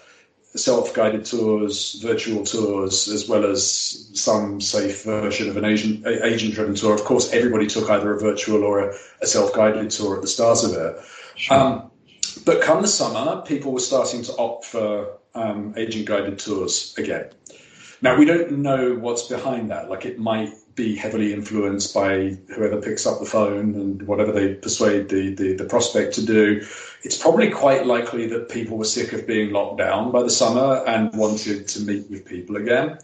self-guided 0.56 1.26
tours, 1.26 2.00
virtual 2.02 2.44
tours, 2.44 3.08
as 3.08 3.30
well 3.30 3.46
as 3.46 4.10
some 4.20 4.60
safe 4.60 5.04
version 5.04 5.48
of 5.48 5.58
an 5.58 5.66
agent, 5.66 6.06
agent-driven 6.08 6.74
tour. 6.74 6.96
Of 6.96 7.04
course, 7.04 7.32
everybody 7.32 7.68
took 7.68 7.90
either 7.90 8.14
a 8.16 8.20
virtual 8.20 8.64
or 8.64 8.80
a, 8.80 8.96
a 9.22 9.28
self-guided 9.28 9.92
tour 9.92 10.16
at 10.16 10.22
the 10.22 10.28
start 10.28 10.64
of 10.64 10.74
it. 10.74 10.98
Sure. 11.36 11.58
Um, 11.58 11.92
but 12.38 12.62
come 12.62 12.82
the 12.82 12.88
summer, 12.88 13.42
people 13.42 13.72
were 13.72 13.80
starting 13.80 14.24
to 14.24 14.38
opt 14.38 14.66
for 14.66 15.18
um, 15.36 15.74
agent 15.78 16.06
guided 16.06 16.40
tours 16.40 16.94
again. 16.98 17.30
Now, 18.02 18.16
we 18.18 18.26
don't 18.26 18.52
know 18.52 18.96
what's 18.96 19.24
behind 19.24 19.70
that. 19.72 19.90
Like, 19.90 20.06
it 20.06 20.20
might 20.20 20.54
be 20.76 20.96
heavily 20.96 21.34
influenced 21.34 21.94
by 21.94 22.38
whoever 22.56 22.82
picks 22.82 23.06
up 23.06 23.20
the 23.20 23.26
phone 23.26 23.76
and 23.76 24.02
whatever 24.04 24.32
they 24.32 24.54
persuade 24.54 25.10
the, 25.10 25.36
the, 25.36 25.54
the, 25.54 25.66
prospect 25.66 26.14
to 26.16 26.26
do. 26.26 26.66
It's 27.04 27.18
probably 27.18 27.50
quite 27.50 27.86
likely 27.86 28.28
that 28.28 28.48
people 28.48 28.78
were 28.78 28.86
sick 28.86 29.12
of 29.12 29.28
being 29.28 29.52
locked 29.52 29.78
down 29.78 30.14
by 30.14 30.24
the 30.24 30.30
summer 30.30 30.82
and 30.88 31.14
wanted 31.14 31.68
to 31.68 31.82
meet 31.82 32.10
with 32.10 32.24
people 32.24 32.56
again. 32.56 32.98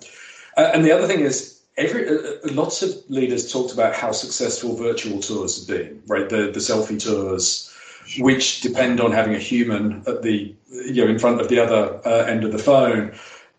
Uh, 0.55 0.72
and 0.74 0.86
the 0.86 0.94
other 0.94 1.05
thing 1.05 1.20
is, 1.20 1.60
every 1.75 2.08
uh, 2.08 2.13
uh 2.13 2.53
lots 2.53 2.82
of 2.82 2.91
leaders 3.10 3.51
talked 3.51 3.74
about 3.74 3.94
how 3.94 4.13
successful 4.13 4.77
virtual 4.77 5.20
tours 5.20 5.60
have 5.60 5.67
been, 5.67 6.01
right? 6.08 6.29
The, 6.29 6.51
the 6.53 6.60
selfie 6.60 6.98
tours, 6.98 7.75
which 8.19 8.62
depend 8.62 9.00
on 9.00 9.12
having 9.12 9.35
a 9.35 9.39
human 9.39 10.03
at 10.07 10.21
the 10.21 10.55
you 10.69 11.05
know 11.05 11.12
in 11.12 11.19
front 11.19 11.41
of 11.41 11.50
the 11.50 11.59
other 11.59 12.00
uh, 12.05 12.25
end 12.25 12.43
of 12.43 12.51
the 12.51 12.59
phone 12.59 13.13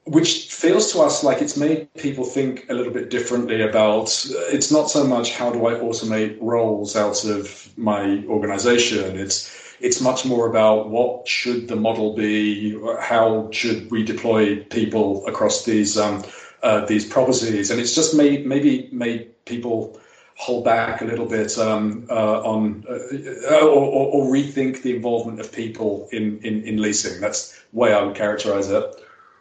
which 0.05 0.53
feels 0.53 0.93
to 0.93 1.01
us 1.01 1.25
like 1.25 1.43
it's 1.43 1.57
made 1.57 1.93
people 1.95 2.25
think 2.25 2.65
a 2.71 2.75
little 2.75 2.93
bit 2.93 3.11
differently 3.11 3.61
about 3.61 4.05
it's 4.53 4.71
not 4.71 4.89
so 4.89 5.03
much 5.05 5.33
how 5.33 5.51
do 5.51 5.67
i 5.67 5.75
automate 5.75 6.39
roles 6.41 6.95
out 6.95 7.25
of 7.25 7.67
my 7.77 8.25
organization. 8.27 9.19
It's 9.19 9.53
it's 9.81 10.01
much 10.01 10.25
more 10.25 10.49
about 10.49 10.89
what 10.89 11.29
should 11.29 11.69
the 11.69 11.77
model 11.77 12.15
be 12.15 12.79
how 13.01 13.51
should 13.53 13.91
we 13.91 14.03
deploy 14.03 14.63
people 14.65 15.27
across 15.27 15.65
these 15.65 15.99
um, 15.99 16.25
uh, 16.63 16.85
these 16.87 17.05
properties 17.05 17.71
and 17.71 17.81
it's 17.81 17.95
just 17.95 18.15
made 18.15 18.47
maybe 18.47 18.89
made 18.93 19.45
people 19.45 20.01
hold 20.37 20.65
back 20.65 21.01
a 21.01 21.05
little 21.05 21.27
bit 21.27 21.57
um, 21.59 22.07
uh, 22.11 22.43
on 22.43 22.85
uh, 22.89 23.57
or, 23.57 23.71
or, 23.71 24.07
or, 24.13 24.33
rethink 24.33 24.83
the 24.83 24.95
involvement 24.95 25.41
of 25.41 25.51
people 25.51 26.09
in, 26.13 26.39
in, 26.41 26.63
in 26.63 26.81
leasing. 26.81 27.21
That's 27.21 27.53
the 27.53 27.79
way 27.79 27.95
I 27.95 28.03
would 28.03 28.15
characterize 28.15 28.71
it. 28.71 28.85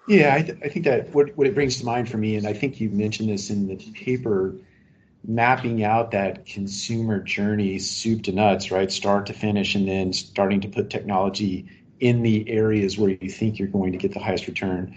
Yeah, 0.08 0.34
I, 0.34 0.38
I 0.38 0.70
think 0.70 0.86
that 0.86 1.14
what, 1.14 1.36
what 1.36 1.48
it 1.48 1.54
brings 1.54 1.80
to 1.80 1.86
mind 1.86 2.10
for 2.10 2.18
me, 2.18 2.38
and 2.38 2.48
I 2.48 2.54
think 2.54 2.80
you 2.80 2.90
mentioned 2.90 3.30
this 3.30 3.50
in 3.50 3.68
the 3.68 3.76
paper, 3.92 4.56
mapping 5.28 5.84
out 5.84 6.12
that 6.12 6.46
consumer 6.46 7.20
journey, 7.20 7.78
soup 7.80 8.24
to 8.24 8.32
nuts, 8.32 8.72
right, 8.72 8.92
start 8.92 9.26
to 9.26 9.34
finish, 9.34 9.76
and 9.76 9.88
then 9.88 10.14
starting 10.14 10.62
to 10.62 10.70
put 10.70 10.90
technology 10.90 11.66
in 12.00 12.22
the 12.22 12.50
areas 12.50 12.98
where 12.98 13.10
you 13.10 13.30
think 13.30 13.60
you're 13.60 13.68
going 13.68 13.92
to 13.92 13.98
get 13.98 14.14
the 14.14 14.20
highest 14.20 14.48
return. 14.48 14.96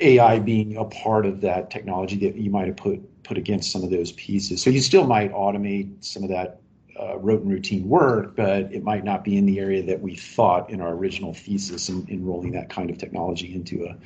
AI 0.00 0.38
being 0.38 0.76
a 0.76 0.84
part 0.84 1.26
of 1.26 1.40
that 1.40 1.70
technology 1.70 2.16
that 2.16 2.36
you 2.36 2.50
might 2.50 2.66
have 2.66 2.76
put 2.76 3.00
put 3.22 3.36
against 3.36 3.72
some 3.72 3.82
of 3.82 3.90
those 3.90 4.12
pieces. 4.12 4.62
So 4.62 4.70
you 4.70 4.80
still 4.80 5.06
might 5.06 5.32
automate 5.32 6.04
some 6.04 6.22
of 6.22 6.28
that 6.30 6.60
uh, 6.98 7.18
rote 7.18 7.42
and 7.42 7.50
routine 7.50 7.88
work, 7.88 8.36
but 8.36 8.72
it 8.72 8.84
might 8.84 9.04
not 9.04 9.24
be 9.24 9.36
in 9.36 9.46
the 9.46 9.58
area 9.58 9.82
that 9.82 10.00
we 10.00 10.14
thought 10.14 10.70
in 10.70 10.80
our 10.80 10.92
original 10.94 11.34
thesis 11.34 11.88
in, 11.88 12.06
in 12.08 12.24
rolling 12.24 12.52
that 12.52 12.70
kind 12.70 12.88
of 12.88 12.98
technology 12.98 13.52
into 13.54 13.84
a 13.84 13.96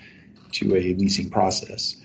to 0.53 0.75
a 0.75 0.95
leasing 0.95 1.31
process. 1.31 1.97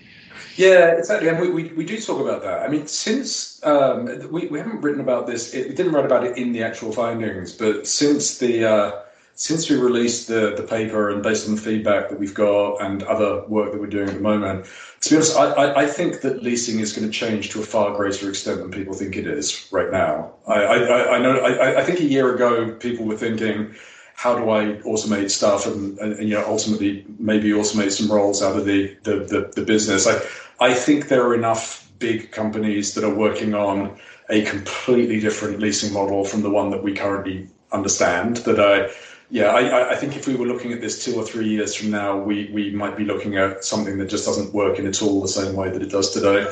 Yeah, 0.56 0.92
exactly. 0.92 1.28
And 1.28 1.40
we, 1.40 1.50
we, 1.50 1.72
we 1.72 1.84
do 1.84 2.00
talk 2.00 2.20
about 2.20 2.42
that. 2.42 2.62
I 2.62 2.68
mean, 2.68 2.86
since 2.86 3.64
um, 3.64 4.30
we, 4.30 4.46
we 4.46 4.58
haven't 4.58 4.80
written 4.80 5.00
about 5.00 5.26
this, 5.26 5.52
it, 5.52 5.68
we 5.68 5.74
didn't 5.74 5.92
write 5.92 6.06
about 6.06 6.24
it 6.24 6.36
in 6.38 6.52
the 6.52 6.62
actual 6.62 6.92
findings, 6.92 7.52
but 7.52 7.86
since 7.86 8.38
the 8.38 8.64
uh, 8.64 9.02
since 9.36 9.68
we 9.68 9.76
released 9.76 10.28
the, 10.28 10.54
the 10.56 10.62
paper 10.62 11.10
and 11.10 11.22
based 11.22 11.46
on 11.46 11.54
the 11.54 11.60
feedback 11.60 12.08
that 12.08 12.18
we've 12.18 12.32
got 12.32 12.76
and 12.78 13.02
other 13.02 13.44
work 13.48 13.70
that 13.70 13.78
we're 13.78 13.86
doing 13.86 14.08
at 14.08 14.14
the 14.14 14.20
moment, 14.20 14.66
to 15.02 15.10
be 15.10 15.16
honest, 15.16 15.36
I, 15.36 15.52
I, 15.52 15.82
I 15.82 15.86
think 15.86 16.22
that 16.22 16.42
leasing 16.42 16.80
is 16.80 16.94
going 16.94 17.06
to 17.06 17.12
change 17.12 17.50
to 17.50 17.60
a 17.60 17.62
far 17.62 17.94
greater 17.94 18.30
extent 18.30 18.60
than 18.60 18.70
people 18.70 18.94
think 18.94 19.14
it 19.14 19.26
is 19.26 19.68
right 19.70 19.92
now. 19.92 20.32
I, 20.48 20.62
I, 20.62 21.16
I 21.16 21.18
know 21.18 21.36
I, 21.36 21.80
I 21.80 21.84
think 21.84 22.00
a 22.00 22.04
year 22.04 22.34
ago 22.34 22.72
people 22.76 23.04
were 23.04 23.16
thinking, 23.16 23.74
how 24.14 24.34
do 24.34 24.48
I 24.48 24.80
automate 24.86 25.30
stuff 25.30 25.66
and, 25.66 25.98
and, 25.98 26.14
and, 26.14 26.26
you 26.26 26.34
know 26.34 26.44
ultimately 26.46 27.04
maybe 27.18 27.50
automate 27.50 27.92
some 27.92 28.10
roles 28.10 28.42
out 28.42 28.56
of 28.56 28.64
the 28.64 28.96
the, 29.02 29.16
the, 29.16 29.52
the 29.54 29.62
business. 29.62 30.06
I 30.06 30.18
I 30.60 30.72
think 30.72 31.08
there 31.08 31.22
are 31.26 31.34
enough 31.34 31.90
big 31.98 32.32
companies 32.32 32.94
that 32.94 33.04
are 33.04 33.14
working 33.14 33.52
on 33.52 33.98
a 34.30 34.42
completely 34.46 35.20
different 35.20 35.60
leasing 35.60 35.92
model 35.92 36.24
from 36.24 36.40
the 36.40 36.50
one 36.50 36.70
that 36.70 36.82
we 36.82 36.94
currently 36.94 37.48
understand 37.72 38.38
that 38.38 38.58
I 38.58 38.90
yeah, 39.30 39.46
I, 39.46 39.90
I, 39.90 39.96
think 39.96 40.16
if 40.16 40.26
we 40.26 40.36
were 40.36 40.46
looking 40.46 40.72
at 40.72 40.80
this 40.80 41.04
two 41.04 41.16
or 41.16 41.24
three 41.24 41.48
years 41.48 41.74
from 41.74 41.90
now, 41.90 42.16
we, 42.16 42.50
we 42.52 42.70
might 42.70 42.96
be 42.96 43.04
looking 43.04 43.36
at 43.36 43.64
something 43.64 43.98
that 43.98 44.08
just 44.08 44.24
doesn't 44.24 44.54
work 44.54 44.78
in 44.78 44.86
at 44.86 45.02
all 45.02 45.20
the 45.20 45.28
same 45.28 45.56
way 45.56 45.68
that 45.68 45.82
it 45.82 45.90
does 45.90 46.10
today. 46.10 46.46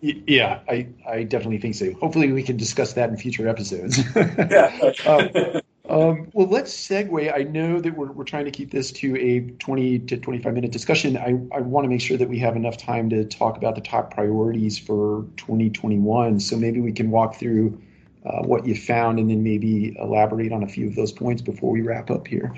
yeah, 0.00 0.60
I, 0.68 0.86
I 1.08 1.24
definitely 1.24 1.58
think 1.58 1.74
so. 1.74 1.92
Hopefully, 1.94 2.30
we 2.32 2.42
can 2.42 2.56
discuss 2.56 2.92
that 2.92 3.10
in 3.10 3.16
future 3.16 3.48
episodes. 3.48 3.98
yeah. 4.16 4.92
um, 5.06 5.60
um, 5.88 6.28
well, 6.32 6.48
let's 6.48 6.72
segue. 6.72 7.32
I 7.34 7.42
know 7.44 7.80
that 7.80 7.96
we're, 7.96 8.12
we're 8.12 8.24
trying 8.24 8.44
to 8.44 8.50
keep 8.50 8.70
this 8.70 8.90
to 8.92 9.16
a 9.16 9.40
20 9.58 10.00
to 10.00 10.16
25 10.16 10.54
minute 10.54 10.72
discussion. 10.72 11.16
I, 11.16 11.38
I 11.54 11.60
want 11.60 11.84
to 11.84 11.88
make 11.88 12.00
sure 12.00 12.16
that 12.16 12.28
we 12.28 12.38
have 12.40 12.56
enough 12.56 12.76
time 12.76 13.08
to 13.10 13.24
talk 13.24 13.56
about 13.56 13.76
the 13.76 13.80
top 13.80 14.12
priorities 14.12 14.78
for 14.78 15.24
2021. 15.36 16.40
So 16.40 16.56
maybe 16.56 16.80
we 16.80 16.92
can 16.92 17.10
walk 17.10 17.36
through 17.36 17.80
uh, 18.26 18.42
what 18.42 18.66
you 18.66 18.74
found 18.74 19.18
and 19.18 19.30
then 19.30 19.42
maybe 19.42 19.96
elaborate 19.98 20.52
on 20.52 20.62
a 20.62 20.68
few 20.68 20.88
of 20.88 20.94
those 20.94 21.12
points 21.12 21.42
before 21.42 21.70
we 21.70 21.82
wrap 21.82 22.10
up 22.10 22.26
here. 22.26 22.54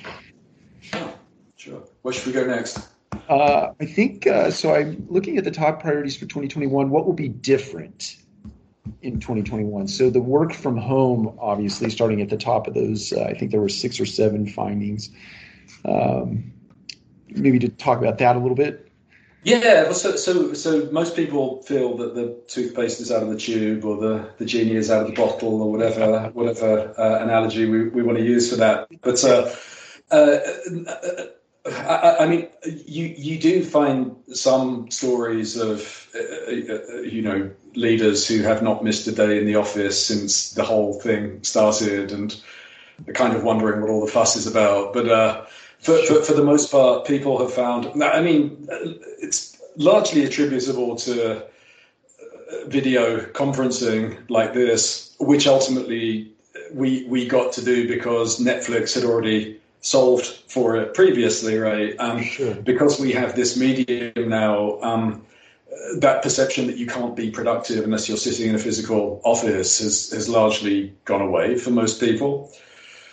Sure. 1.57 1.83
Where 2.03 2.15
should 2.15 2.27
we 2.27 2.33
go 2.33 2.47
next? 2.47 2.89
Uh, 3.29 3.73
I 3.81 3.85
think 3.85 4.27
uh, 4.27 4.51
so. 4.51 4.75
I'm 4.75 5.07
looking 5.09 5.37
at 5.37 5.45
the 5.45 5.51
top 5.51 5.81
priorities 5.81 6.17
for 6.17 6.27
2021. 6.27 6.89
What 6.89 7.05
will 7.05 7.13
be 7.13 7.29
different 7.29 8.17
in 9.03 9.21
2021? 9.21 9.89
So 9.89 10.09
the 10.09 10.21
work 10.21 10.53
from 10.53 10.77
home, 10.77 11.37
obviously, 11.41 11.91
starting 11.91 12.23
at 12.23 12.31
the 12.31 12.37
top 12.37 12.67
of 12.67 12.75
those. 12.75 13.13
Uh, 13.13 13.25
I 13.25 13.35
think 13.35 13.51
there 13.51 13.61
were 13.61 13.69
six 13.69 14.01
or 14.01 14.07
seven 14.07 14.47
findings. 14.47 15.11
Um, 15.85 16.53
maybe 17.29 17.59
to 17.59 17.69
talk 17.69 17.99
about 17.99 18.19
that 18.19 18.37
a 18.37 18.39
little 18.39 18.57
bit. 18.57 18.88
Yeah, 19.45 19.85
well, 19.85 19.95
so, 19.95 20.17
so 20.17 20.53
so 20.53 20.89
most 20.91 21.15
people 21.15 21.63
feel 21.63 21.97
that 21.99 22.15
the 22.15 22.37
toothpaste 22.49 23.01
is 23.01 23.13
out 23.13 23.23
of 23.23 23.31
the 23.31 23.37
tube 23.37 23.85
or 23.85 23.97
the, 23.97 24.31
the 24.39 24.45
genie 24.45 24.75
is 24.75 24.91
out 24.91 25.03
of 25.03 25.07
the 25.07 25.15
bottle 25.15 25.63
or 25.63 25.71
whatever 25.71 26.31
whatever 26.35 26.93
uh, 26.99 27.23
analogy 27.23 27.67
we, 27.67 27.89
we 27.89 28.03
want 28.03 28.19
to 28.19 28.25
use 28.25 28.51
for 28.51 28.57
that. 28.57 28.89
But 29.01 29.23
uh, 29.25 29.55
uh, 30.11 30.39
I, 31.67 32.17
I, 32.21 32.27
mean, 32.27 32.49
you 32.65 33.15
you 33.17 33.39
do 33.39 33.65
find 33.65 34.17
some 34.33 34.91
stories 34.91 35.57
of 35.57 36.09
uh, 36.15 36.53
uh, 36.53 37.01
you 37.03 37.23
know 37.23 37.51
leaders 37.75 38.27
who 38.27 38.43
have 38.43 38.63
not 38.63 38.83
missed 38.83 39.07
a 39.07 39.13
day 39.13 39.39
in 39.39 39.47
the 39.47 39.55
office 39.55 40.05
since 40.05 40.51
the 40.53 40.65
whole 40.65 40.95
thing 40.95 41.43
started 41.45 42.11
and 42.11 42.41
kind 43.15 43.37
of 43.37 43.45
wondering 43.45 43.81
what 43.81 43.91
all 43.91 44.05
the 44.05 44.11
fuss 44.11 44.35
is 44.37 44.47
about. 44.47 44.93
But 44.93 45.09
uh, 45.09 45.47
for, 45.81 45.99
for, 46.07 46.23
for, 46.23 46.33
the 46.33 46.45
most 46.45 46.71
part, 46.71 47.07
people 47.07 47.39
have 47.39 47.53
found. 47.53 48.03
I 48.03 48.21
mean, 48.21 48.67
it's 49.21 49.59
largely 49.77 50.25
attributable 50.25 50.97
to 50.97 51.37
uh, 51.37 51.43
video 52.67 53.21
conferencing 53.21 54.29
like 54.29 54.53
this, 54.55 55.15
which 55.21 55.47
ultimately 55.47 56.33
we 56.73 57.05
we 57.05 57.27
got 57.27 57.53
to 57.55 57.65
do 57.65 57.89
because 57.89 58.41
Netflix 58.41 58.95
had 58.95 59.05
already 59.05 59.61
solved 59.81 60.27
for 60.49 60.77
it 60.77 60.95
previously, 60.95 61.57
right? 61.57 61.95
Um, 61.99 62.23
sure. 62.23 62.55
Because 62.55 63.01
we 63.01 63.13
have 63.13 63.37
this 63.37 63.57
medium 63.57 64.29
now. 64.29 64.81
Um, 64.81 65.25
that 65.99 66.23
perception 66.23 66.67
that 66.67 66.77
you 66.77 66.87
can't 66.87 67.15
be 67.15 67.31
productive 67.31 67.85
unless 67.85 68.09
you're 68.09 68.19
sitting 68.19 68.49
in 68.49 68.55
a 68.55 68.59
physical 68.59 69.21
office 69.25 69.79
has, 69.79 70.11
has 70.11 70.29
largely 70.29 70.95
gone 71.05 71.23
away 71.23 71.57
for 71.57 71.71
most 71.71 72.01
people. 72.01 72.53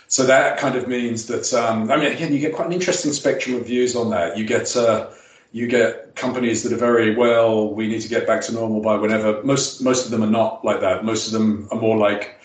So 0.08 0.24
that 0.26 0.58
kind 0.58 0.76
of 0.76 0.86
means 0.86 1.26
that 1.26 1.52
um, 1.54 1.90
I 1.90 1.96
mean, 1.96 2.12
again, 2.12 2.32
you 2.32 2.38
get 2.38 2.54
quite 2.54 2.68
an 2.68 2.72
interesting 2.72 3.12
spectrum 3.12 3.56
of 3.56 3.66
views 3.66 3.96
on 3.96 4.10
that. 4.10 4.36
You 4.36 4.44
get 4.44 4.76
uh, 4.76 5.10
you 5.52 5.66
get 5.66 6.14
companies 6.14 6.62
that 6.62 6.72
are 6.72 6.76
very 6.76 7.14
well. 7.14 7.74
We 7.74 7.88
need 7.88 8.02
to 8.02 8.08
get 8.08 8.26
back 8.26 8.42
to 8.42 8.52
normal 8.52 8.80
by 8.80 8.96
whenever. 8.96 9.42
Most 9.42 9.82
most 9.82 10.04
of 10.04 10.10
them 10.10 10.22
are 10.22 10.30
not 10.30 10.64
like 10.64 10.80
that. 10.80 11.04
Most 11.04 11.26
of 11.26 11.32
them 11.32 11.68
are 11.72 11.80
more 11.80 11.96
like 11.96 12.38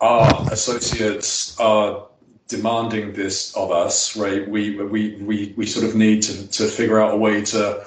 our 0.00 0.52
associates 0.52 1.58
are 1.58 2.06
demanding 2.46 3.12
this 3.12 3.54
of 3.56 3.70
us, 3.70 4.16
right? 4.16 4.48
We 4.48 4.76
we 4.76 5.16
we 5.16 5.54
we 5.56 5.66
sort 5.66 5.86
of 5.86 5.94
need 5.94 6.22
to 6.22 6.46
to 6.48 6.66
figure 6.66 7.00
out 7.00 7.14
a 7.14 7.16
way 7.16 7.42
to 7.46 7.84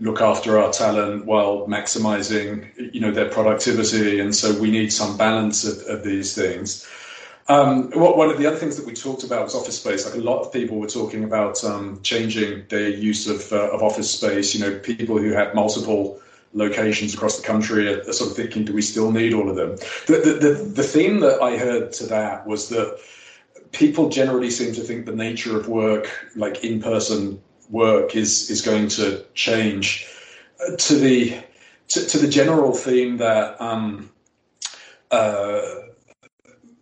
look 0.00 0.20
after 0.20 0.58
our 0.58 0.72
talent 0.72 1.24
while 1.24 1.66
maximizing 1.66 2.70
you 2.94 3.00
know 3.00 3.10
their 3.10 3.28
productivity, 3.28 4.20
and 4.20 4.34
so 4.34 4.58
we 4.60 4.70
need 4.70 4.92
some 4.92 5.16
balance 5.16 5.64
of, 5.64 5.86
of 5.86 6.04
these 6.04 6.34
things. 6.34 6.86
Um, 7.48 7.90
one 7.90 8.30
of 8.30 8.38
the 8.38 8.46
other 8.46 8.56
things 8.56 8.76
that 8.76 8.86
we 8.86 8.94
talked 8.94 9.22
about 9.22 9.44
was 9.44 9.54
office 9.54 9.78
space. 9.78 10.06
Like 10.06 10.14
a 10.14 10.24
lot 10.24 10.40
of 10.40 10.52
people 10.52 10.78
were 10.78 10.86
talking 10.86 11.24
about 11.24 11.62
um, 11.62 12.00
changing 12.02 12.64
their 12.68 12.88
use 12.88 13.28
of, 13.28 13.52
uh, 13.52 13.70
of 13.70 13.82
office 13.82 14.10
space. 14.10 14.54
You 14.54 14.60
know, 14.64 14.78
people 14.78 15.18
who 15.18 15.32
had 15.32 15.54
multiple 15.54 16.20
locations 16.54 17.12
across 17.12 17.38
the 17.38 17.46
country 17.46 17.92
are, 17.92 18.00
are, 18.08 18.12
sort 18.12 18.30
of 18.30 18.36
thinking, 18.36 18.64
do 18.64 18.72
we 18.72 18.80
still 18.80 19.10
need 19.10 19.34
all 19.34 19.50
of 19.50 19.56
them? 19.56 19.76
The, 20.06 20.22
the, 20.24 20.48
the, 20.48 20.54
the 20.64 20.82
theme 20.82 21.20
that 21.20 21.42
I 21.42 21.58
heard 21.58 21.92
to 21.94 22.06
that 22.06 22.46
was 22.46 22.70
that 22.70 22.98
people 23.72 24.08
generally 24.08 24.50
seem 24.50 24.72
to 24.74 24.80
think 24.80 25.04
the 25.04 25.14
nature 25.14 25.58
of 25.58 25.68
work, 25.68 26.30
like 26.36 26.64
in 26.64 26.80
person 26.80 27.42
work, 27.68 28.16
is, 28.16 28.48
is 28.50 28.62
going 28.62 28.88
to 28.88 29.22
change. 29.34 30.08
Uh, 30.66 30.76
to 30.76 30.94
the 30.94 31.42
to, 31.88 32.06
to, 32.06 32.18
the 32.18 32.28
general 32.28 32.72
theme 32.72 33.18
that 33.18 33.60
um, 33.60 34.10
uh, 35.10 35.60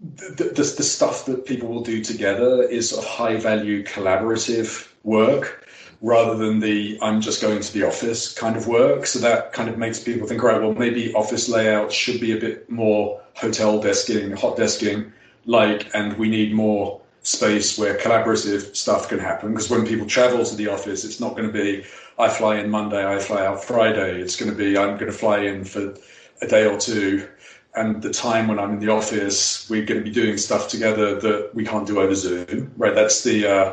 the, 0.03 0.45
the, 0.45 0.63
the, 0.63 0.83
stuff 0.83 1.27
that 1.27 1.47
people 1.47 1.69
will 1.69 1.83
do 1.83 2.03
together 2.03 2.63
is 2.63 2.97
a 2.97 3.01
high 3.01 3.37
value 3.37 3.85
collaborative 3.85 4.89
work 5.05 5.69
rather 6.01 6.37
than 6.37 6.59
the 6.59 6.99
I'm 7.01 7.21
just 7.21 7.41
going 7.41 7.61
to 7.61 7.73
the 7.73 7.85
office 7.85 8.33
kind 8.33 8.57
of 8.57 8.67
work. 8.67 9.07
So 9.07 9.21
that 9.21 9.53
kind 9.53 9.69
of 9.69 9.79
makes 9.79 10.01
people 10.01 10.27
think, 10.27 10.43
right, 10.43 10.61
well, 10.61 10.75
maybe 10.75 11.15
office 11.15 11.49
layouts 11.49 11.95
should 11.95 12.21
be 12.21 12.33
a 12.33 12.41
bit 12.41 12.69
more 12.69 13.23
hotel 13.35 13.81
desking, 13.81 14.37
hot 14.37 14.57
desking 14.57 15.13
like, 15.47 15.95
and 15.95 16.17
we 16.19 16.29
need 16.29 16.53
more 16.53 17.01
space 17.23 17.79
where 17.79 17.97
collaborative 17.97 18.75
stuff 18.75 19.09
can 19.09 19.21
happen. 19.21 19.51
Because 19.51 19.71
when 19.71 19.87
people 19.87 20.07
travel 20.07 20.45
to 20.45 20.57
the 20.57 20.67
office, 20.67 21.05
it's 21.05 21.21
not 21.21 21.37
going 21.37 21.47
to 21.47 21.53
be 21.53 21.85
I 22.19 22.29
fly 22.29 22.59
in 22.59 22.71
Monday, 22.71 23.07
I 23.07 23.21
fly 23.21 23.47
out 23.47 23.65
Friday. 23.65 24.21
It's 24.21 24.37
going 24.37 24.51
to 24.51 24.57
be 24.57 24.77
I'm 24.77 24.99
going 24.99 25.11
to 25.11 25.17
fly 25.17 25.39
in 25.41 25.65
for 25.65 25.95
a 26.43 26.47
day 26.47 26.67
or 26.67 26.79
two 26.79 27.29
and 27.75 28.03
the 28.03 28.13
time 28.13 28.49
when 28.49 28.59
I'm 28.59 28.73
in 28.73 28.81
the 28.81 28.91
office, 28.91 29.69
we're 29.71 29.85
going 29.85 30.01
to 30.01 30.05
be 30.05 30.11
doing 30.11 30.37
stuff 30.37 30.69
together 30.69 31.19
that 31.21 31.55
we 31.55 31.65
can't 31.65 31.87
do 31.87 32.01
over 32.01 32.15
Zoom, 32.15 32.73
right? 32.77 32.95
That's 32.95 33.25
the 33.25 33.47
uh, 33.47 33.73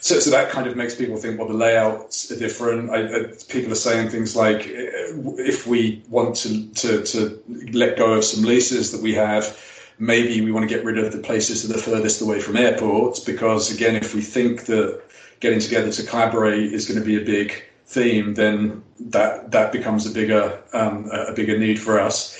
so, 0.00 0.20
so 0.20 0.30
that 0.30 0.50
kind 0.50 0.66
of 0.66 0.76
makes 0.76 0.94
people 0.94 1.16
think, 1.16 1.38
well, 1.38 1.48
the 1.48 1.54
layouts 1.54 2.30
are 2.30 2.38
different. 2.38 2.90
I, 2.90 3.06
I, 3.06 3.24
people 3.48 3.72
are 3.72 3.76
saying 3.76 4.10
things 4.10 4.36
like, 4.36 4.62
if 4.66 5.66
we 5.66 6.02
want 6.08 6.36
to, 6.36 6.68
to 6.68 7.02
to 7.02 7.42
let 7.72 7.96
go 7.96 8.12
of 8.12 8.24
some 8.24 8.44
leases 8.44 8.92
that 8.92 9.02
we 9.02 9.14
have, 9.14 9.58
maybe 9.98 10.40
we 10.40 10.52
want 10.52 10.68
to 10.68 10.74
get 10.74 10.84
rid 10.84 10.98
of 10.98 11.12
the 11.12 11.18
places 11.18 11.66
that 11.66 11.76
are 11.76 11.80
furthest 11.80 12.20
away 12.20 12.40
from 12.40 12.56
airports, 12.56 13.18
because 13.18 13.74
again, 13.74 13.96
if 13.96 14.14
we 14.14 14.22
think 14.22 14.66
that 14.66 15.02
getting 15.40 15.58
together 15.58 15.90
to 15.90 16.02
collaborate 16.04 16.72
is 16.72 16.86
going 16.86 16.98
to 16.98 17.04
be 17.04 17.16
a 17.16 17.24
big 17.24 17.64
theme, 17.86 18.34
then 18.34 18.82
that 19.00 19.50
that 19.50 19.72
becomes 19.72 20.06
a 20.06 20.10
bigger 20.10 20.62
um, 20.74 21.10
a 21.10 21.32
bigger 21.32 21.58
need 21.58 21.78
for 21.78 21.98
us. 21.98 22.38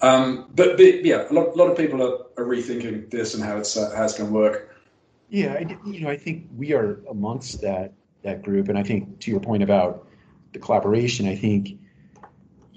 Um, 0.00 0.48
but, 0.54 0.76
but, 0.76 1.04
yeah, 1.04 1.26
a 1.28 1.32
lot, 1.32 1.56
lot 1.56 1.70
of 1.70 1.76
people 1.76 2.02
are, 2.02 2.18
are, 2.36 2.46
rethinking 2.46 3.10
this 3.10 3.34
and 3.34 3.42
how 3.42 3.56
it's 3.56 3.76
uh, 3.76 3.92
how 3.96 4.04
it's 4.04 4.16
going 4.16 4.30
to 4.30 4.34
work. 4.34 4.76
Yeah, 5.28 5.54
I, 5.54 5.76
you 5.88 6.00
know, 6.02 6.08
I 6.08 6.16
think 6.16 6.46
we 6.56 6.72
are 6.72 7.00
amongst 7.10 7.60
that 7.62 7.92
that 8.22 8.42
group, 8.42 8.68
and 8.68 8.78
I 8.78 8.84
think 8.84 9.18
to 9.20 9.30
your 9.30 9.40
point 9.40 9.62
about 9.62 10.06
the 10.52 10.60
collaboration, 10.60 11.26
I 11.26 11.34
think 11.34 11.78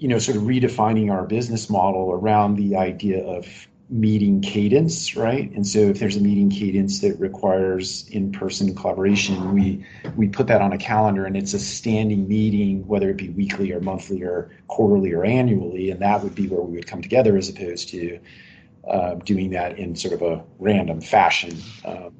you 0.02 0.08
know, 0.08 0.18
sort 0.18 0.36
of 0.36 0.42
redefining 0.42 1.12
our 1.12 1.24
business 1.24 1.70
model 1.70 2.10
around 2.10 2.56
the 2.56 2.74
idea 2.74 3.24
of 3.24 3.46
meeting 3.92 4.40
cadence, 4.40 5.14
right? 5.16 5.52
And 5.52 5.66
so 5.66 5.78
if 5.78 5.98
there's 5.98 6.16
a 6.16 6.20
meeting 6.20 6.48
cadence 6.48 7.00
that 7.00 7.20
requires 7.20 8.08
in-person 8.08 8.74
collaboration, 8.74 9.52
we 9.52 9.84
we 10.16 10.28
put 10.28 10.46
that 10.46 10.62
on 10.62 10.72
a 10.72 10.78
calendar 10.78 11.26
and 11.26 11.36
it's 11.36 11.52
a 11.52 11.58
standing 11.58 12.26
meeting, 12.26 12.86
whether 12.88 13.10
it 13.10 13.18
be 13.18 13.28
weekly 13.28 13.70
or 13.70 13.80
monthly 13.80 14.22
or 14.22 14.50
quarterly 14.68 15.12
or 15.12 15.26
annually, 15.26 15.90
and 15.90 16.00
that 16.00 16.22
would 16.22 16.34
be 16.34 16.48
where 16.48 16.62
we 16.62 16.76
would 16.76 16.86
come 16.86 17.02
together 17.02 17.36
as 17.36 17.50
opposed 17.50 17.90
to 17.90 18.18
uh, 18.88 19.14
doing 19.16 19.50
that 19.50 19.78
in 19.78 19.94
sort 19.94 20.14
of 20.14 20.22
a 20.22 20.42
random 20.58 21.00
fashion. 21.00 21.52
Um, 21.84 22.14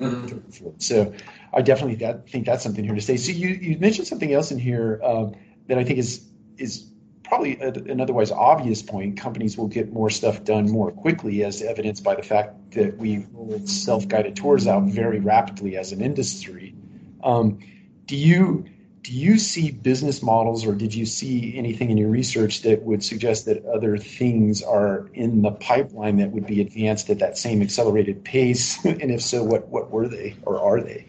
mm-hmm. 0.00 0.68
So 0.78 1.14
I 1.54 1.62
definitely 1.62 1.94
that, 1.96 2.28
think 2.28 2.44
that's 2.44 2.64
something 2.64 2.84
here 2.84 2.94
to 2.94 3.00
say. 3.00 3.16
So 3.16 3.30
you 3.30 3.50
you 3.50 3.78
mentioned 3.78 4.08
something 4.08 4.32
else 4.32 4.50
in 4.50 4.58
here 4.58 5.00
uh, 5.04 5.26
that 5.68 5.78
I 5.78 5.84
think 5.84 6.00
is 6.00 6.28
is 6.58 6.90
probably 7.24 7.58
an 7.60 8.00
otherwise 8.00 8.30
obvious 8.30 8.82
point, 8.82 9.16
companies 9.16 9.56
will 9.56 9.66
get 9.66 9.92
more 9.92 10.10
stuff 10.10 10.44
done 10.44 10.70
more 10.70 10.92
quickly, 10.92 11.42
as 11.42 11.62
evidenced 11.62 12.04
by 12.04 12.14
the 12.14 12.22
fact 12.22 12.72
that 12.72 12.96
we 12.98 13.26
rolled 13.32 13.68
self-guided 13.68 14.36
tours 14.36 14.66
out 14.66 14.84
very 14.84 15.20
rapidly 15.20 15.76
as 15.76 15.92
an 15.92 16.00
industry. 16.00 16.74
Um, 17.22 17.58
do 18.06 18.16
you 18.16 18.66
do 19.04 19.12
you 19.12 19.38
see 19.38 19.70
business 19.70 20.22
models, 20.22 20.64
or 20.64 20.74
did 20.74 20.94
you 20.94 21.04
see 21.04 21.54
anything 21.58 21.90
in 21.90 21.98
your 21.98 22.08
research 22.08 22.62
that 22.62 22.82
would 22.82 23.04
suggest 23.04 23.44
that 23.44 23.62
other 23.66 23.98
things 23.98 24.62
are 24.62 25.10
in 25.12 25.42
the 25.42 25.50
pipeline 25.50 26.16
that 26.16 26.30
would 26.30 26.46
be 26.46 26.62
advanced 26.62 27.10
at 27.10 27.18
that 27.18 27.36
same 27.36 27.60
accelerated 27.60 28.24
pace? 28.24 28.82
and 28.84 29.10
if 29.10 29.20
so, 29.20 29.42
what 29.42 29.68
what 29.68 29.90
were 29.90 30.08
they, 30.08 30.34
or 30.42 30.58
are 30.58 30.80
they? 30.80 31.06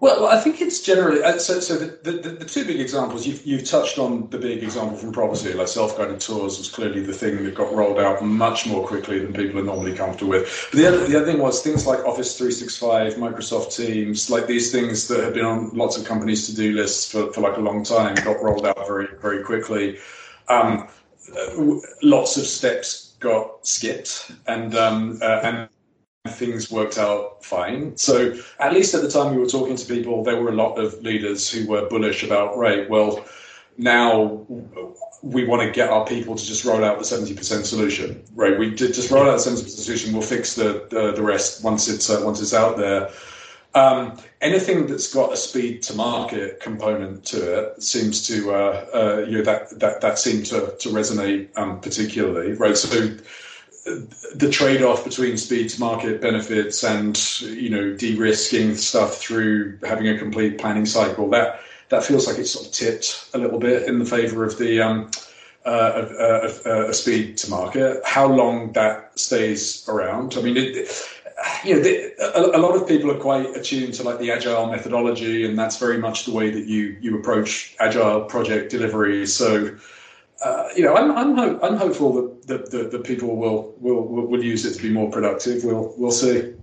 Well, 0.00 0.26
I 0.26 0.40
think 0.40 0.62
it's 0.62 0.80
generally 0.80 1.22
uh, 1.22 1.38
so. 1.38 1.60
So 1.60 1.76
the, 1.76 2.10
the, 2.10 2.30
the, 2.30 2.44
two 2.46 2.64
big 2.64 2.80
examples 2.80 3.26
you've 3.26 3.44
you've 3.44 3.68
touched 3.68 3.98
on 3.98 4.30
the 4.30 4.38
big 4.38 4.62
example 4.62 4.96
from 4.96 5.12
property, 5.12 5.52
like 5.52 5.68
self-guided 5.68 6.20
tours, 6.20 6.56
was 6.56 6.70
clearly 6.70 7.00
the 7.02 7.12
thing 7.12 7.44
that 7.44 7.54
got 7.54 7.70
rolled 7.74 7.98
out 7.98 8.24
much 8.24 8.66
more 8.66 8.86
quickly 8.86 9.18
than 9.18 9.34
people 9.34 9.60
are 9.60 9.62
normally 9.62 9.94
comfortable 9.94 10.30
with. 10.30 10.68
But 10.70 10.78
the 10.78 10.86
other 10.88 11.06
the 11.06 11.16
other 11.18 11.26
thing 11.26 11.38
was 11.38 11.62
things 11.62 11.86
like 11.86 11.98
Office 12.06 12.38
365, 12.38 13.14
Microsoft 13.16 13.76
Teams, 13.76 14.30
like 14.30 14.46
these 14.46 14.72
things 14.72 15.06
that 15.08 15.22
have 15.22 15.34
been 15.34 15.44
on 15.44 15.68
lots 15.76 15.98
of 15.98 16.06
companies' 16.06 16.46
to-do 16.46 16.72
lists 16.72 17.12
for, 17.12 17.30
for 17.34 17.42
like 17.42 17.58
a 17.58 17.60
long 17.60 17.84
time, 17.84 18.14
got 18.14 18.42
rolled 18.42 18.64
out 18.64 18.86
very 18.86 19.08
very 19.20 19.44
quickly. 19.44 19.98
Um, 20.48 20.88
lots 22.02 22.38
of 22.38 22.46
steps 22.46 23.16
got 23.20 23.66
skipped, 23.66 24.32
and 24.46 24.74
um, 24.74 25.18
uh, 25.20 25.40
and 25.44 25.68
things 26.32 26.70
worked 26.70 26.98
out 26.98 27.44
fine. 27.44 27.96
So 27.96 28.34
at 28.58 28.72
least 28.72 28.94
at 28.94 29.02
the 29.02 29.10
time 29.10 29.34
we 29.34 29.40
were 29.40 29.48
talking 29.48 29.76
to 29.76 29.86
people, 29.86 30.22
there 30.22 30.40
were 30.40 30.50
a 30.50 30.54
lot 30.54 30.78
of 30.78 31.00
leaders 31.02 31.50
who 31.50 31.66
were 31.66 31.88
bullish 31.88 32.22
about, 32.22 32.56
right, 32.56 32.88
well, 32.88 33.24
now 33.78 34.46
we 35.22 35.44
want 35.44 35.62
to 35.62 35.70
get 35.70 35.90
our 35.90 36.04
people 36.06 36.34
to 36.34 36.44
just 36.44 36.64
roll 36.64 36.84
out 36.84 36.98
the 36.98 37.04
70% 37.04 37.64
solution, 37.64 38.22
right? 38.34 38.58
We 38.58 38.70
did 38.70 38.94
just 38.94 39.10
roll 39.10 39.28
out 39.28 39.38
the 39.38 39.50
70% 39.50 39.68
solution. 39.68 40.12
We'll 40.12 40.22
fix 40.22 40.54
the, 40.54 40.86
the, 40.90 41.12
the 41.12 41.22
rest 41.22 41.64
once 41.64 41.88
it's, 41.88 42.08
uh, 42.10 42.20
once 42.24 42.40
it's 42.40 42.54
out 42.54 42.76
there. 42.76 43.10
Um, 43.74 44.18
anything 44.40 44.86
that's 44.86 45.12
got 45.12 45.32
a 45.32 45.36
speed 45.36 45.82
to 45.84 45.94
market 45.94 46.60
component 46.60 47.24
to 47.26 47.60
it 47.60 47.82
seems 47.82 48.26
to, 48.26 48.52
uh, 48.52 48.86
uh, 48.92 49.24
you 49.28 49.38
know, 49.38 49.44
that, 49.44 49.78
that, 49.78 50.00
that 50.00 50.18
seemed 50.18 50.46
to, 50.46 50.74
to 50.78 50.88
resonate 50.88 51.56
um, 51.56 51.80
particularly, 51.80 52.52
right? 52.52 52.76
So 52.76 53.16
the 53.84 54.48
trade-off 54.50 55.04
between 55.04 55.36
speed 55.36 55.70
to 55.70 55.80
market 55.80 56.20
benefits 56.20 56.84
and 56.84 57.40
you 57.42 57.70
know 57.70 57.94
de-risking 57.94 58.76
stuff 58.76 59.16
through 59.16 59.78
having 59.82 60.08
a 60.08 60.18
complete 60.18 60.58
planning 60.58 60.86
cycle 60.86 61.28
that 61.30 61.60
that 61.88 62.04
feels 62.04 62.26
like 62.26 62.38
it's 62.38 62.52
sort 62.52 62.66
of 62.66 62.72
tipped 62.72 63.30
a 63.34 63.38
little 63.38 63.58
bit 63.58 63.88
in 63.88 63.98
the 63.98 64.04
favor 64.04 64.44
of 64.44 64.58
the 64.58 64.80
um, 64.80 65.10
uh, 65.66 65.68
uh, 65.68 66.68
uh, 66.68 66.92
speed 66.92 67.36
to 67.36 67.50
market. 67.50 68.00
How 68.04 68.26
long 68.26 68.72
that 68.72 69.18
stays 69.18 69.86
around? 69.88 70.36
I 70.38 70.42
mean, 70.42 70.56
it, 70.56 70.88
you 71.64 71.74
know, 71.74 71.82
the, 71.82 72.14
a, 72.34 72.58
a, 72.58 72.60
lot 72.60 72.76
of 72.76 72.86
people 72.86 73.10
are 73.10 73.18
quite 73.18 73.56
attuned 73.56 73.94
to 73.94 74.02
like 74.02 74.18
the 74.18 74.30
agile 74.30 74.66
methodology, 74.68 75.44
and 75.44 75.58
that's 75.58 75.78
very 75.78 75.98
much 75.98 76.24
the 76.24 76.32
way 76.32 76.50
that 76.50 76.66
you 76.66 76.96
you 77.00 77.18
approach 77.18 77.74
agile 77.80 78.22
project 78.22 78.70
delivery. 78.70 79.26
So 79.26 79.76
uh, 80.44 80.68
you 80.76 80.82
know, 80.82 80.94
I'm 80.94 81.10
I'm, 81.12 81.36
ho- 81.36 81.60
I'm 81.62 81.76
hopeful 81.76 82.38
that, 82.46 82.70
that, 82.70 82.90
that, 82.90 83.04
people 83.04 83.36
will, 83.36 83.74
will 83.78 84.06
will 84.06 84.42
use 84.42 84.64
it 84.64 84.74
to 84.74 84.82
be 84.82 84.90
more 84.90 85.10
productive. 85.10 85.64
We'll 85.64 85.94
we'll 85.96 86.10
see. 86.10 86.54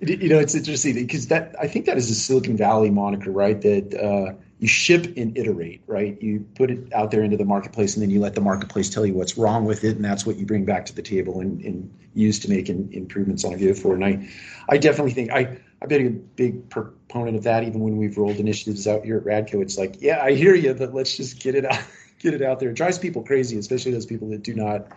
You 0.00 0.28
know, 0.28 0.38
it's 0.38 0.54
interesting 0.54 0.94
because 0.94 1.26
that 1.26 1.56
I 1.60 1.66
think 1.66 1.86
that 1.86 1.96
is 1.96 2.08
a 2.10 2.14
Silicon 2.14 2.56
Valley 2.56 2.90
moniker, 2.90 3.32
right? 3.32 3.60
That 3.60 3.94
uh, 3.94 4.34
you 4.60 4.68
ship 4.68 5.12
and 5.16 5.36
iterate, 5.36 5.82
right? 5.88 6.20
You 6.22 6.46
put 6.54 6.70
it 6.70 6.92
out 6.92 7.10
there 7.10 7.24
into 7.24 7.36
the 7.36 7.44
marketplace, 7.44 7.94
and 7.94 8.02
then 8.02 8.10
you 8.10 8.20
let 8.20 8.36
the 8.36 8.40
marketplace 8.40 8.90
tell 8.90 9.04
you 9.04 9.14
what's 9.14 9.36
wrong 9.36 9.64
with 9.64 9.82
it, 9.82 9.96
and 9.96 10.04
that's 10.04 10.24
what 10.24 10.36
you 10.36 10.46
bring 10.46 10.64
back 10.64 10.86
to 10.86 10.94
the 10.94 11.02
table 11.02 11.40
and, 11.40 11.60
and 11.62 11.92
use 12.14 12.38
to 12.40 12.48
make 12.48 12.68
in, 12.68 12.88
improvements 12.92 13.44
on 13.44 13.54
a 13.54 13.58
go 13.58 13.74
forward. 13.74 14.02
And 14.02 14.04
I, 14.04 14.28
I 14.68 14.78
definitely 14.78 15.12
think 15.12 15.32
I 15.32 15.58
I've 15.82 15.88
been 15.88 16.06
a 16.06 16.10
big 16.10 16.70
proponent 16.70 17.36
of 17.36 17.42
that. 17.44 17.64
Even 17.64 17.80
when 17.80 17.96
we've 17.96 18.16
rolled 18.16 18.36
initiatives 18.36 18.86
out 18.86 19.04
here 19.04 19.16
at 19.18 19.24
Radco, 19.24 19.62
it's 19.62 19.78
like, 19.78 20.00
yeah, 20.00 20.22
I 20.22 20.34
hear 20.34 20.54
you, 20.54 20.74
but 20.74 20.94
let's 20.94 21.16
just 21.16 21.40
get 21.40 21.54
it 21.54 21.64
out 21.64 21.82
get 22.18 22.34
it 22.34 22.42
out 22.42 22.60
there. 22.60 22.70
It 22.70 22.74
drives 22.74 22.98
people 22.98 23.22
crazy, 23.22 23.58
especially 23.58 23.92
those 23.92 24.06
people 24.06 24.28
that 24.30 24.42
do 24.42 24.54
not 24.54 24.88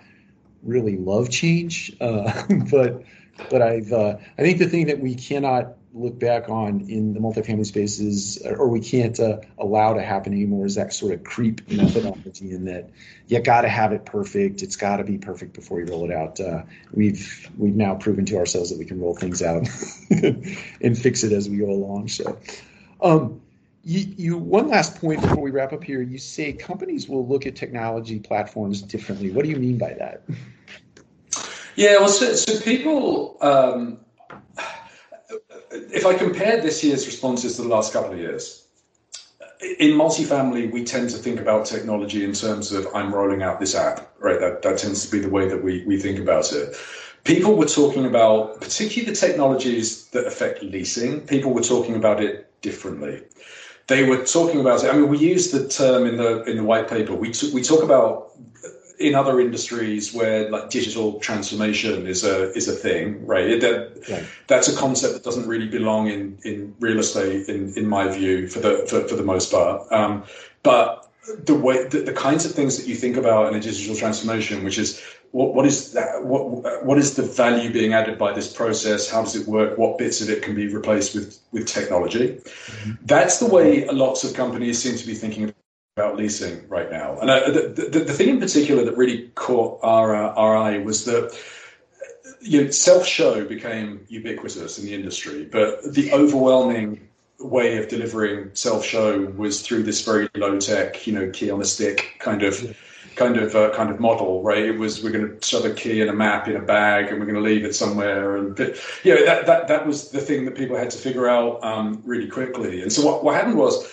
really 0.64 0.98
love 0.98 1.30
change. 1.30 1.96
Uh, 2.00 2.44
but 2.72 3.04
but 3.50 3.62
I've 3.62 3.92
uh, 3.92 4.18
I 4.38 4.42
think 4.42 4.60
the 4.60 4.68
thing 4.68 4.88
that 4.88 5.00
we 5.00 5.16
cannot 5.16 5.78
look 5.94 6.18
back 6.18 6.48
on 6.48 6.90
in 6.90 7.14
the 7.14 7.20
multifamily 7.20 7.66
spaces, 7.66 8.42
or 8.46 8.70
we 8.70 8.80
can't 8.80 9.20
uh, 9.20 9.40
allow 9.58 9.94
to 9.94 10.02
happen 10.02 10.32
anymore, 10.32 10.66
is 10.66 10.76
that 10.76 10.94
sort 10.94 11.14
of 11.14 11.24
creep 11.24 11.70
methodology, 11.70 12.52
in 12.52 12.66
that 12.66 12.90
you 13.28 13.40
got 13.42 13.62
to 13.62 13.70
have 13.70 13.92
it 13.92 14.06
perfect. 14.06 14.64
It's 14.64 14.76
got 14.76 14.98
to 14.98 15.04
be 15.04 15.18
perfect 15.18 15.54
before 15.54 15.80
you 15.80 15.86
roll 15.88 16.10
it 16.10 16.16
out. 16.16 16.40
Uh, 16.40 16.64
we've 16.94 17.50
we've 17.58 17.76
now 17.76 17.96
proven 17.96 18.26
to 18.26 18.38
ourselves 18.38 18.70
that 18.70 18.80
we 18.80 18.86
can 18.86 19.00
roll 19.00 19.16
things 19.16 19.42
out 19.42 19.68
and 20.10 20.98
fix 20.98 21.24
it 21.24 21.32
as 21.32 21.50
we 21.50 21.58
go 21.58 21.70
along. 21.70 22.08
So. 22.08 22.38
Um, 23.02 23.42
you, 23.84 24.14
you, 24.18 24.38
one 24.38 24.68
last 24.68 25.00
point 25.00 25.22
before 25.22 25.42
we 25.42 25.52
wrap 25.52 25.74
up 25.74 25.84
here. 25.84 26.02
You 26.02 26.18
say 26.18 26.54
companies 26.54 27.10
will 27.10 27.28
look 27.28 27.46
at 27.46 27.56
technology 27.56 28.20
platforms 28.20 28.82
differently. 28.82 29.32
What 29.32 29.44
do 29.44 29.50
you 29.50 29.58
mean 29.58 29.78
by 29.78 29.94
that? 29.94 30.24
Yeah, 31.76 31.98
well, 31.98 32.10
so, 32.10 32.36
so 32.36 32.60
people, 32.62 33.38
um, 33.42 34.00
if 35.72 36.06
I 36.06 36.14
compare 36.14 36.62
this 36.62 36.84
year's 36.84 37.06
responses 37.06 37.56
to 37.56 37.64
the 37.64 37.70
last 37.70 37.94
couple 37.94 38.14
of 38.14 38.20
years, 38.20 38.68
in 39.80 39.92
multifamily, 39.92 40.72
we 40.72 40.84
tend 40.84 41.10
to 41.12 41.18
think 41.18 41.40
about 41.40 41.66
technology 41.66 42.24
in 42.24 42.34
terms 42.34 42.72
of 42.72 42.88
I'm 42.94 43.14
rolling 43.14 43.44
out 43.44 43.60
this 43.60 43.76
app, 43.76 44.12
right? 44.20 44.40
That, 44.40 44.62
that 44.64 44.80
tends 44.80 45.06
to 45.06 45.12
be 45.12 45.20
the 45.20 45.30
way 45.30 45.48
that 45.48 45.64
we, 45.64 45.84
we 45.86 46.00
think 46.00 46.20
about 46.20 46.52
it. 46.52 46.76
People 47.24 47.56
were 47.56 47.68
talking 47.68 48.06
about, 48.06 48.60
particularly 48.60 49.12
the 49.12 49.16
technologies 49.16 50.08
that 50.08 50.26
affect 50.26 50.64
leasing, 50.64 51.22
people 51.22 51.54
were 51.54 51.62
talking 51.62 51.96
about 51.96 52.22
it 52.22 52.62
differently. 52.62 53.22
They 53.92 54.04
were 54.04 54.24
talking 54.24 54.62
about 54.62 54.86
it. 54.86 54.90
I 54.90 54.94
mean, 54.98 55.10
we 55.10 55.18
use 55.18 55.52
the 55.52 55.68
term 55.68 56.08
in 56.08 56.16
the 56.16 56.44
in 56.44 56.56
the 56.56 56.64
white 56.64 56.88
paper. 56.88 57.14
We 57.14 57.34
t- 57.34 57.52
we 57.54 57.62
talk 57.62 57.84
about 57.84 58.32
in 59.02 59.16
other 59.16 59.42
industries 59.42 60.14
where 60.14 60.50
like 60.50 60.70
digital 60.70 61.20
transformation 61.20 62.08
is 62.08 62.24
a 62.24 62.54
is 62.54 62.70
a 62.70 62.72
thing, 62.72 63.26
right? 63.26 63.60
That, 63.60 63.78
right. 64.10 64.24
That's 64.48 64.70
a 64.70 64.76
concept 64.78 65.14
that 65.16 65.24
doesn't 65.24 65.46
really 65.46 65.68
belong 65.68 66.08
in, 66.08 66.38
in 66.46 66.74
real 66.80 67.00
estate, 67.00 67.50
in, 67.50 67.74
in 67.76 67.86
my 67.86 68.08
view, 68.08 68.48
for 68.48 68.60
the 68.60 68.86
for, 68.88 69.06
for 69.10 69.16
the 69.16 69.24
most 69.24 69.52
part. 69.52 69.92
Um, 69.92 70.24
but 70.64 71.12
the 71.46 71.56
way 71.56 71.88
the, 71.90 72.00
the, 72.00 72.14
kinds 72.14 72.46
of 72.46 72.54
things 72.54 72.78
that 72.78 72.88
you 72.88 72.96
think 72.96 73.18
about 73.18 73.48
in 73.50 73.56
a 73.56 73.60
digital 73.60 73.96
transformation, 73.96 74.64
which 74.64 74.78
is 74.78 75.04
what 75.32 75.54
what 75.56 75.66
is 75.66 75.94
that 75.94 76.26
what 76.26 76.86
what 76.86 76.98
is 76.98 77.16
the 77.16 77.24
value 77.24 77.72
being 77.72 77.94
added 77.94 78.18
by 78.18 78.34
this 78.34 78.52
process? 78.52 79.10
How 79.10 79.24
does 79.24 79.36
it 79.36 79.48
work? 79.48 79.78
What 79.78 79.98
bits 79.98 80.22
of 80.22 80.30
it 80.30 80.44
can 80.44 80.56
be 80.56 80.68
replaced 80.68 81.16
with 81.16 81.40
with 81.52 81.68
technology? 81.68 82.36
Mm-hmm. 82.36 82.92
That's 83.06 83.40
the 83.40 83.48
way 83.48 83.88
lots 83.88 84.24
of 84.24 84.34
companies 84.34 84.82
seem 84.82 84.98
to 84.98 85.06
be 85.06 85.16
thinking 85.16 85.54
about 85.98 86.16
leasing 86.16 86.68
right 86.70 86.90
now. 86.90 87.20
And 87.20 87.30
uh, 87.30 87.50
the, 87.52 87.90
the, 87.90 88.00
the, 88.00 88.14
thing 88.14 88.30
in 88.30 88.40
particular 88.40 88.86
that 88.86 88.96
really 88.96 89.28
caught 89.36 89.78
our, 89.84 90.16
uh, 90.16 90.34
our 90.36 90.56
eye 90.56 90.78
was 90.78 91.04
that 91.04 91.38
you 92.40 92.64
know, 92.64 92.70
self-show 92.72 93.46
became 93.46 94.06
ubiquitous 94.08 94.80
in 94.80 94.86
the 94.86 94.94
industry, 94.94 95.46
but 95.46 95.94
the 95.94 96.12
overwhelming 96.14 97.08
way 97.44 97.78
of 97.78 97.88
delivering 97.88 98.52
self-show 98.54 99.26
was 99.38 99.62
through 99.62 99.84
this 99.84 100.04
very 100.04 100.30
low-tech, 100.36 101.06
you 101.08 101.14
know, 101.14 101.30
key 101.32 101.50
on 101.52 101.62
a 101.62 101.66
stick 101.66 102.16
kind 102.20 102.44
of 102.44 102.78
kind 103.16 103.38
of 103.38 103.56
uh, 103.56 103.70
kind 103.72 103.90
of 103.90 104.00
model, 104.00 104.42
right? 104.42 104.64
It 104.64 104.78
was 104.78 105.04
we're 105.04 105.12
going 105.12 105.38
to 105.38 105.46
shove 105.46 105.66
a 105.66 105.74
key 105.74 106.02
and 106.02 106.10
a 106.10 106.14
map 106.14 106.48
in 106.48 106.56
a 106.56 106.62
bag, 106.62 107.10
and 107.10 107.20
we're 107.20 107.26
going 107.26 107.36
to 107.36 107.42
leave 107.42 107.66
it 107.66 107.76
somewhere, 107.76 108.38
and 108.38 108.58
you 109.04 109.16
know 109.16 109.26
that 109.26 109.46
that 109.46 109.68
that 109.68 109.86
was 109.86 110.12
the 110.12 110.22
thing 110.22 110.46
that 110.46 110.56
people 110.56 110.78
had 110.78 110.90
to 110.92 110.98
figure 110.98 111.28
out 111.28 111.64
um, 111.64 112.02
really 112.06 112.28
quickly. 112.28 112.82
And 112.82 112.92
so 112.92 113.06
what 113.06 113.24
what 113.24 113.36
happened 113.36 113.58
was 113.58 113.92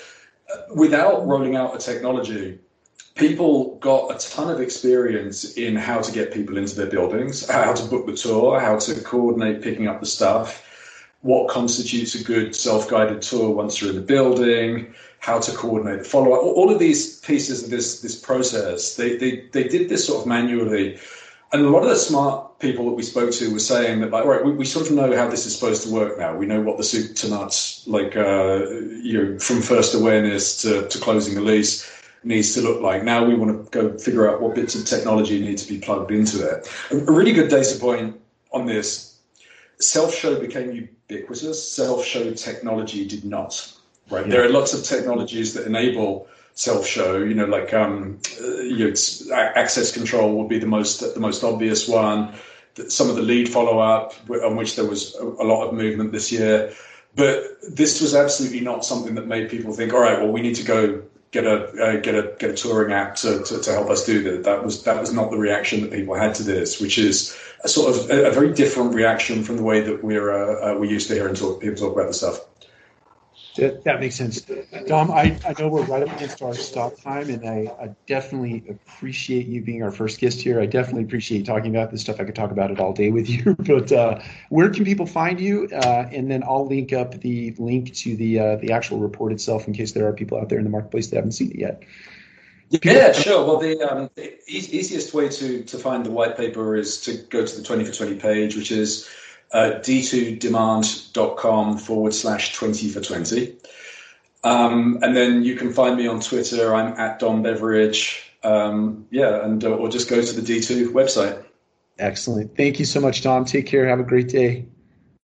without 0.75 1.27
rolling 1.27 1.57
out 1.57 1.75
a 1.75 1.79
technology, 1.79 2.59
people 3.15 3.77
got 3.77 4.15
a 4.15 4.29
ton 4.29 4.51
of 4.51 4.61
experience 4.61 5.57
in 5.57 5.77
how 5.77 6.01
to 6.01 6.13
get 6.13 6.33
people 6.33 6.57
into 6.57 6.75
their 6.77 6.87
buildings, 6.87 7.49
how 7.49 7.73
to 7.73 7.85
book 7.87 8.07
the 8.07 8.15
tour, 8.15 8.61
how 8.61 8.79
to 8.79 9.01
coordinate 9.01 9.63
picking 9.63 9.89
up 9.89 10.01
the 10.01 10.07
stuff, 10.07 10.65
what 11.23 11.49
constitutes 11.49 12.15
a 12.15 12.23
good 12.23 12.55
self-guided 12.55 13.23
tour 13.23 13.51
once 13.51 13.81
you're 13.81 13.91
in 13.91 13.97
the 13.97 14.03
building, 14.03 14.95
how 15.21 15.39
to 15.41 15.53
coordinate 15.53 16.01
the 16.01 16.05
follow-up. 16.05 16.41
All 16.41 16.71
of 16.71 16.79
these 16.79 17.19
pieces 17.21 17.65
of 17.65 17.71
this 17.71 18.01
this 18.01 18.15
process, 18.15 18.95
they 18.97 19.17
they 19.17 19.49
they 19.53 19.65
did 19.65 19.89
this 19.89 20.07
sort 20.07 20.23
of 20.23 20.27
manually. 20.27 20.99
And 21.51 21.63
a 21.65 21.71
lot 21.71 21.83
of 21.83 21.89
the 21.89 21.97
smart 21.97 22.59
people 22.59 22.85
that 22.87 22.93
we 22.93 23.03
spoke 23.03 23.31
to 23.33 23.53
were 23.53 23.59
saying 23.59 24.01
that 24.01 24.11
like 24.11 24.25
all 24.25 24.31
right 24.31 24.45
we, 24.45 24.53
we 24.53 24.65
sort 24.65 24.89
of 24.89 24.95
know 24.95 25.17
how 25.17 25.29
this 25.29 25.47
is 25.47 25.55
supposed 25.55 25.83
to 25.85 25.91
work 25.93 26.19
now. 26.19 26.37
We 26.37 26.47
know 26.47 26.61
what 26.61 26.77
the 26.77 26.85
soup 26.85 27.17
to 27.17 27.29
nuts 27.29 27.87
like 27.87 28.17
uh, 28.17 28.67
you 29.03 29.13
know 29.15 29.39
from 29.39 29.63
first 29.63 29.95
awareness 29.95 30.63
to, 30.63 30.87
to 30.89 30.99
closing 30.99 31.35
the 31.35 31.41
lease 31.41 31.91
needs 32.23 32.55
to 32.55 32.61
look 32.61 32.81
like. 32.81 33.03
Now 33.03 33.25
we 33.25 33.35
want 33.35 33.65
to 33.65 33.71
go 33.71 33.97
figure 33.99 34.31
out 34.31 34.41
what 34.41 34.55
bits 34.55 34.75
of 34.75 34.85
technology 34.85 35.41
need 35.41 35.59
to 35.59 35.69
be 35.69 35.79
plugged 35.79 36.11
into 36.11 36.47
it. 36.49 36.69
A, 36.91 36.97
really 37.13 37.33
good 37.33 37.49
data 37.49 37.79
point 37.79 38.21
on 38.53 38.67
this 38.67 39.19
self-show 39.81 40.41
became 40.41 40.89
ubiquitous 41.09 41.73
self-show 41.73 42.33
technology 42.35 43.07
did 43.07 43.25
not 43.25 43.73
right 44.11 44.27
yeah. 44.27 44.33
there 44.33 44.45
are 44.45 44.49
lots 44.51 44.75
of 44.75 44.83
technologies 44.85 45.55
that 45.55 45.67
enable 45.67 46.29
self-show. 46.59 47.19
You 47.19 47.35
know, 47.35 47.47
like 47.47 47.73
um, 47.73 48.19
uh, 48.41 48.47
you 48.63 48.89
know, 48.89 49.35
access 49.35 49.93
control 49.93 50.37
would 50.37 50.49
be 50.49 50.59
the 50.59 50.67
most 50.67 51.15
the 51.15 51.21
most 51.21 51.45
obvious 51.45 51.89
one. 51.89 52.35
Some 52.89 53.09
of 53.11 53.17
the 53.17 53.23
lead 53.23 53.49
follow-up, 53.49 54.15
on 54.31 54.57
which 54.57 54.77
there 54.77 54.85
was 54.85 55.15
a 55.15 55.45
lot 55.45 55.67
of 55.67 55.75
movement 55.75 56.13
this 56.13 56.31
year, 56.31 56.73
but 57.17 57.59
this 57.69 58.01
was 58.01 58.15
absolutely 58.15 58.61
not 58.61 58.85
something 58.85 59.17
that 59.17 59.27
made 59.27 59.51
people 59.51 59.73
think, 59.73 59.93
all 59.93 60.01
right, 60.01 60.19
well, 60.19 60.31
we 60.31 60.41
need 60.41 60.55
to 60.57 60.63
go 60.63 61.03
get 61.31 61.45
a 61.45 61.65
uh, 61.83 61.97
get 62.01 62.15
a 62.15 62.35
get 62.39 62.51
a 62.51 62.55
touring 62.55 62.93
app 62.93 63.15
to, 63.17 63.43
to, 63.45 63.61
to, 63.61 63.73
help 63.73 63.91
us 63.91 64.05
do 64.07 64.23
that. 64.23 64.45
That 64.45 64.65
was 64.65 64.83
that 64.85 65.01
was 65.01 65.13
not 65.13 65.31
the 65.31 65.37
reaction 65.37 65.83
that 65.83 65.93
people 65.93 66.15
had 66.15 66.35
to 66.37 66.43
this, 66.43 66.81
which 66.81 66.99
is 66.99 67.37
a 67.65 67.69
sort 67.69 67.95
of 67.95 68.11
a, 68.11 68.29
a 68.29 68.31
very 68.31 68.53
different 68.53 68.95
reaction 68.95 69.43
from 69.43 69.57
the 69.57 69.63
way 69.63 69.81
that 69.81 70.03
we're 70.03 70.33
uh, 70.33 70.75
uh, 70.75 70.79
we 70.79 70.89
used 70.89 71.09
to 71.09 71.15
hear 71.15 71.29
and 71.29 71.37
talk, 71.37 71.61
people 71.61 71.77
talk 71.77 71.95
about 71.95 72.09
the 72.09 72.15
stuff. 72.15 72.41
That, 73.59 73.83
that 73.83 73.99
makes 73.99 74.15
sense. 74.15 74.43
Dom, 74.87 75.11
I, 75.11 75.37
I 75.45 75.55
know 75.59 75.69
we're 75.69 75.83
right 75.83 76.03
up 76.03 76.15
against 76.15 76.41
our 76.43 76.55
stop 76.55 76.97
time, 77.01 77.29
and 77.29 77.45
I, 77.45 77.73
I 77.83 77.89
definitely 78.07 78.63
appreciate 78.69 79.47
you 79.47 79.63
being 79.63 79.83
our 79.83 79.91
first 79.91 80.21
guest 80.21 80.41
here. 80.41 80.61
I 80.61 80.67
definitely 80.67 81.03
appreciate 81.03 81.45
talking 81.45 81.75
about 81.75 81.91
this 81.91 82.03
stuff. 82.03 82.21
I 82.21 82.25
could 82.25 82.37
talk 82.37 82.53
about 82.53 82.71
it 82.71 82.79
all 82.79 82.93
day 82.93 83.11
with 83.11 83.29
you. 83.29 83.57
But 83.69 83.93
uh, 83.93 84.21
where 84.49 84.71
can 84.71 84.85
people 84.85 85.07
find 85.07 85.39
you? 85.39 85.69
Uh, 85.73 86.09
and 86.11 86.31
then 86.31 86.43
I'll 86.45 86.67
link 86.67 86.93
up 86.93 87.21
the 87.21 87.55
link 87.59 87.93
to 87.97 88.17
the 88.17 88.39
uh, 88.39 88.57
the 88.57 88.73
actual 88.73 88.99
report 88.99 89.33
itself 89.33 89.67
in 89.67 89.75
case 89.75 89.93
there 89.93 90.07
are 90.07 90.13
people 90.13 90.39
out 90.39 90.49
there 90.49 90.59
in 90.59 90.65
the 90.65 90.71
marketplace 90.71 91.09
that 91.09 91.17
haven't 91.17 91.33
seen 91.33 91.51
it 91.51 91.59
yet. 91.59 91.83
Yeah, 92.71 93.13
sure. 93.13 93.45
Well, 93.45 93.59
the, 93.59 93.81
um, 93.81 94.11
the 94.15 94.39
easiest 94.47 95.15
way 95.15 95.29
to, 95.29 95.65
to 95.65 95.79
find 95.79 96.05
the 96.05 96.11
white 96.11 96.37
paper 96.37 96.77
is 96.77 97.01
to 97.03 97.17
go 97.31 97.45
to 97.45 97.57
the 97.57 97.63
20 97.63 97.85
for 97.85 97.93
20 97.93 98.17
page, 98.17 98.57
which 98.57 98.71
is 98.71 99.09
uh, 99.53 99.73
d2demand.com 99.81 101.79
forward 101.79 102.15
slash 102.15 102.55
20 102.55 102.89
for 102.91 103.01
20. 103.01 103.57
Um, 104.45 104.99
and 105.03 105.17
then 105.17 105.43
you 105.43 105.57
can 105.57 105.73
find 105.73 105.97
me 105.97 106.07
on 106.07 106.21
Twitter. 106.21 106.75
I'm 106.75 106.93
at 106.99 107.19
Dom 107.19 107.43
Beveridge. 107.43 108.25
Um, 108.45 109.07
yeah, 109.11 109.45
and 109.45 109.65
uh, 109.65 109.71
or 109.71 109.89
just 109.89 110.09
go 110.09 110.23
to 110.23 110.41
the 110.41 110.43
D2 110.43 110.93
website. 110.93 111.45
Excellent. 111.99 112.57
Thank 112.57 112.79
you 112.79 112.85
so 112.85 113.01
much, 113.01 113.23
Dom. 113.23 113.45
Take 113.45 113.67
care. 113.67 113.89
Have 113.89 113.99
a 113.99 114.05
great 114.05 114.29
day. 114.29 114.67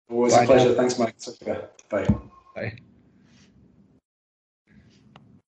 Always 0.09 0.33
Bye 0.33 0.43
a 0.43 0.45
pleasure. 0.47 0.69
Now. 0.69 0.75
Thanks, 0.75 0.97
Mike. 0.97 1.15
Bye. 1.89 2.07
Bye. 2.55 2.79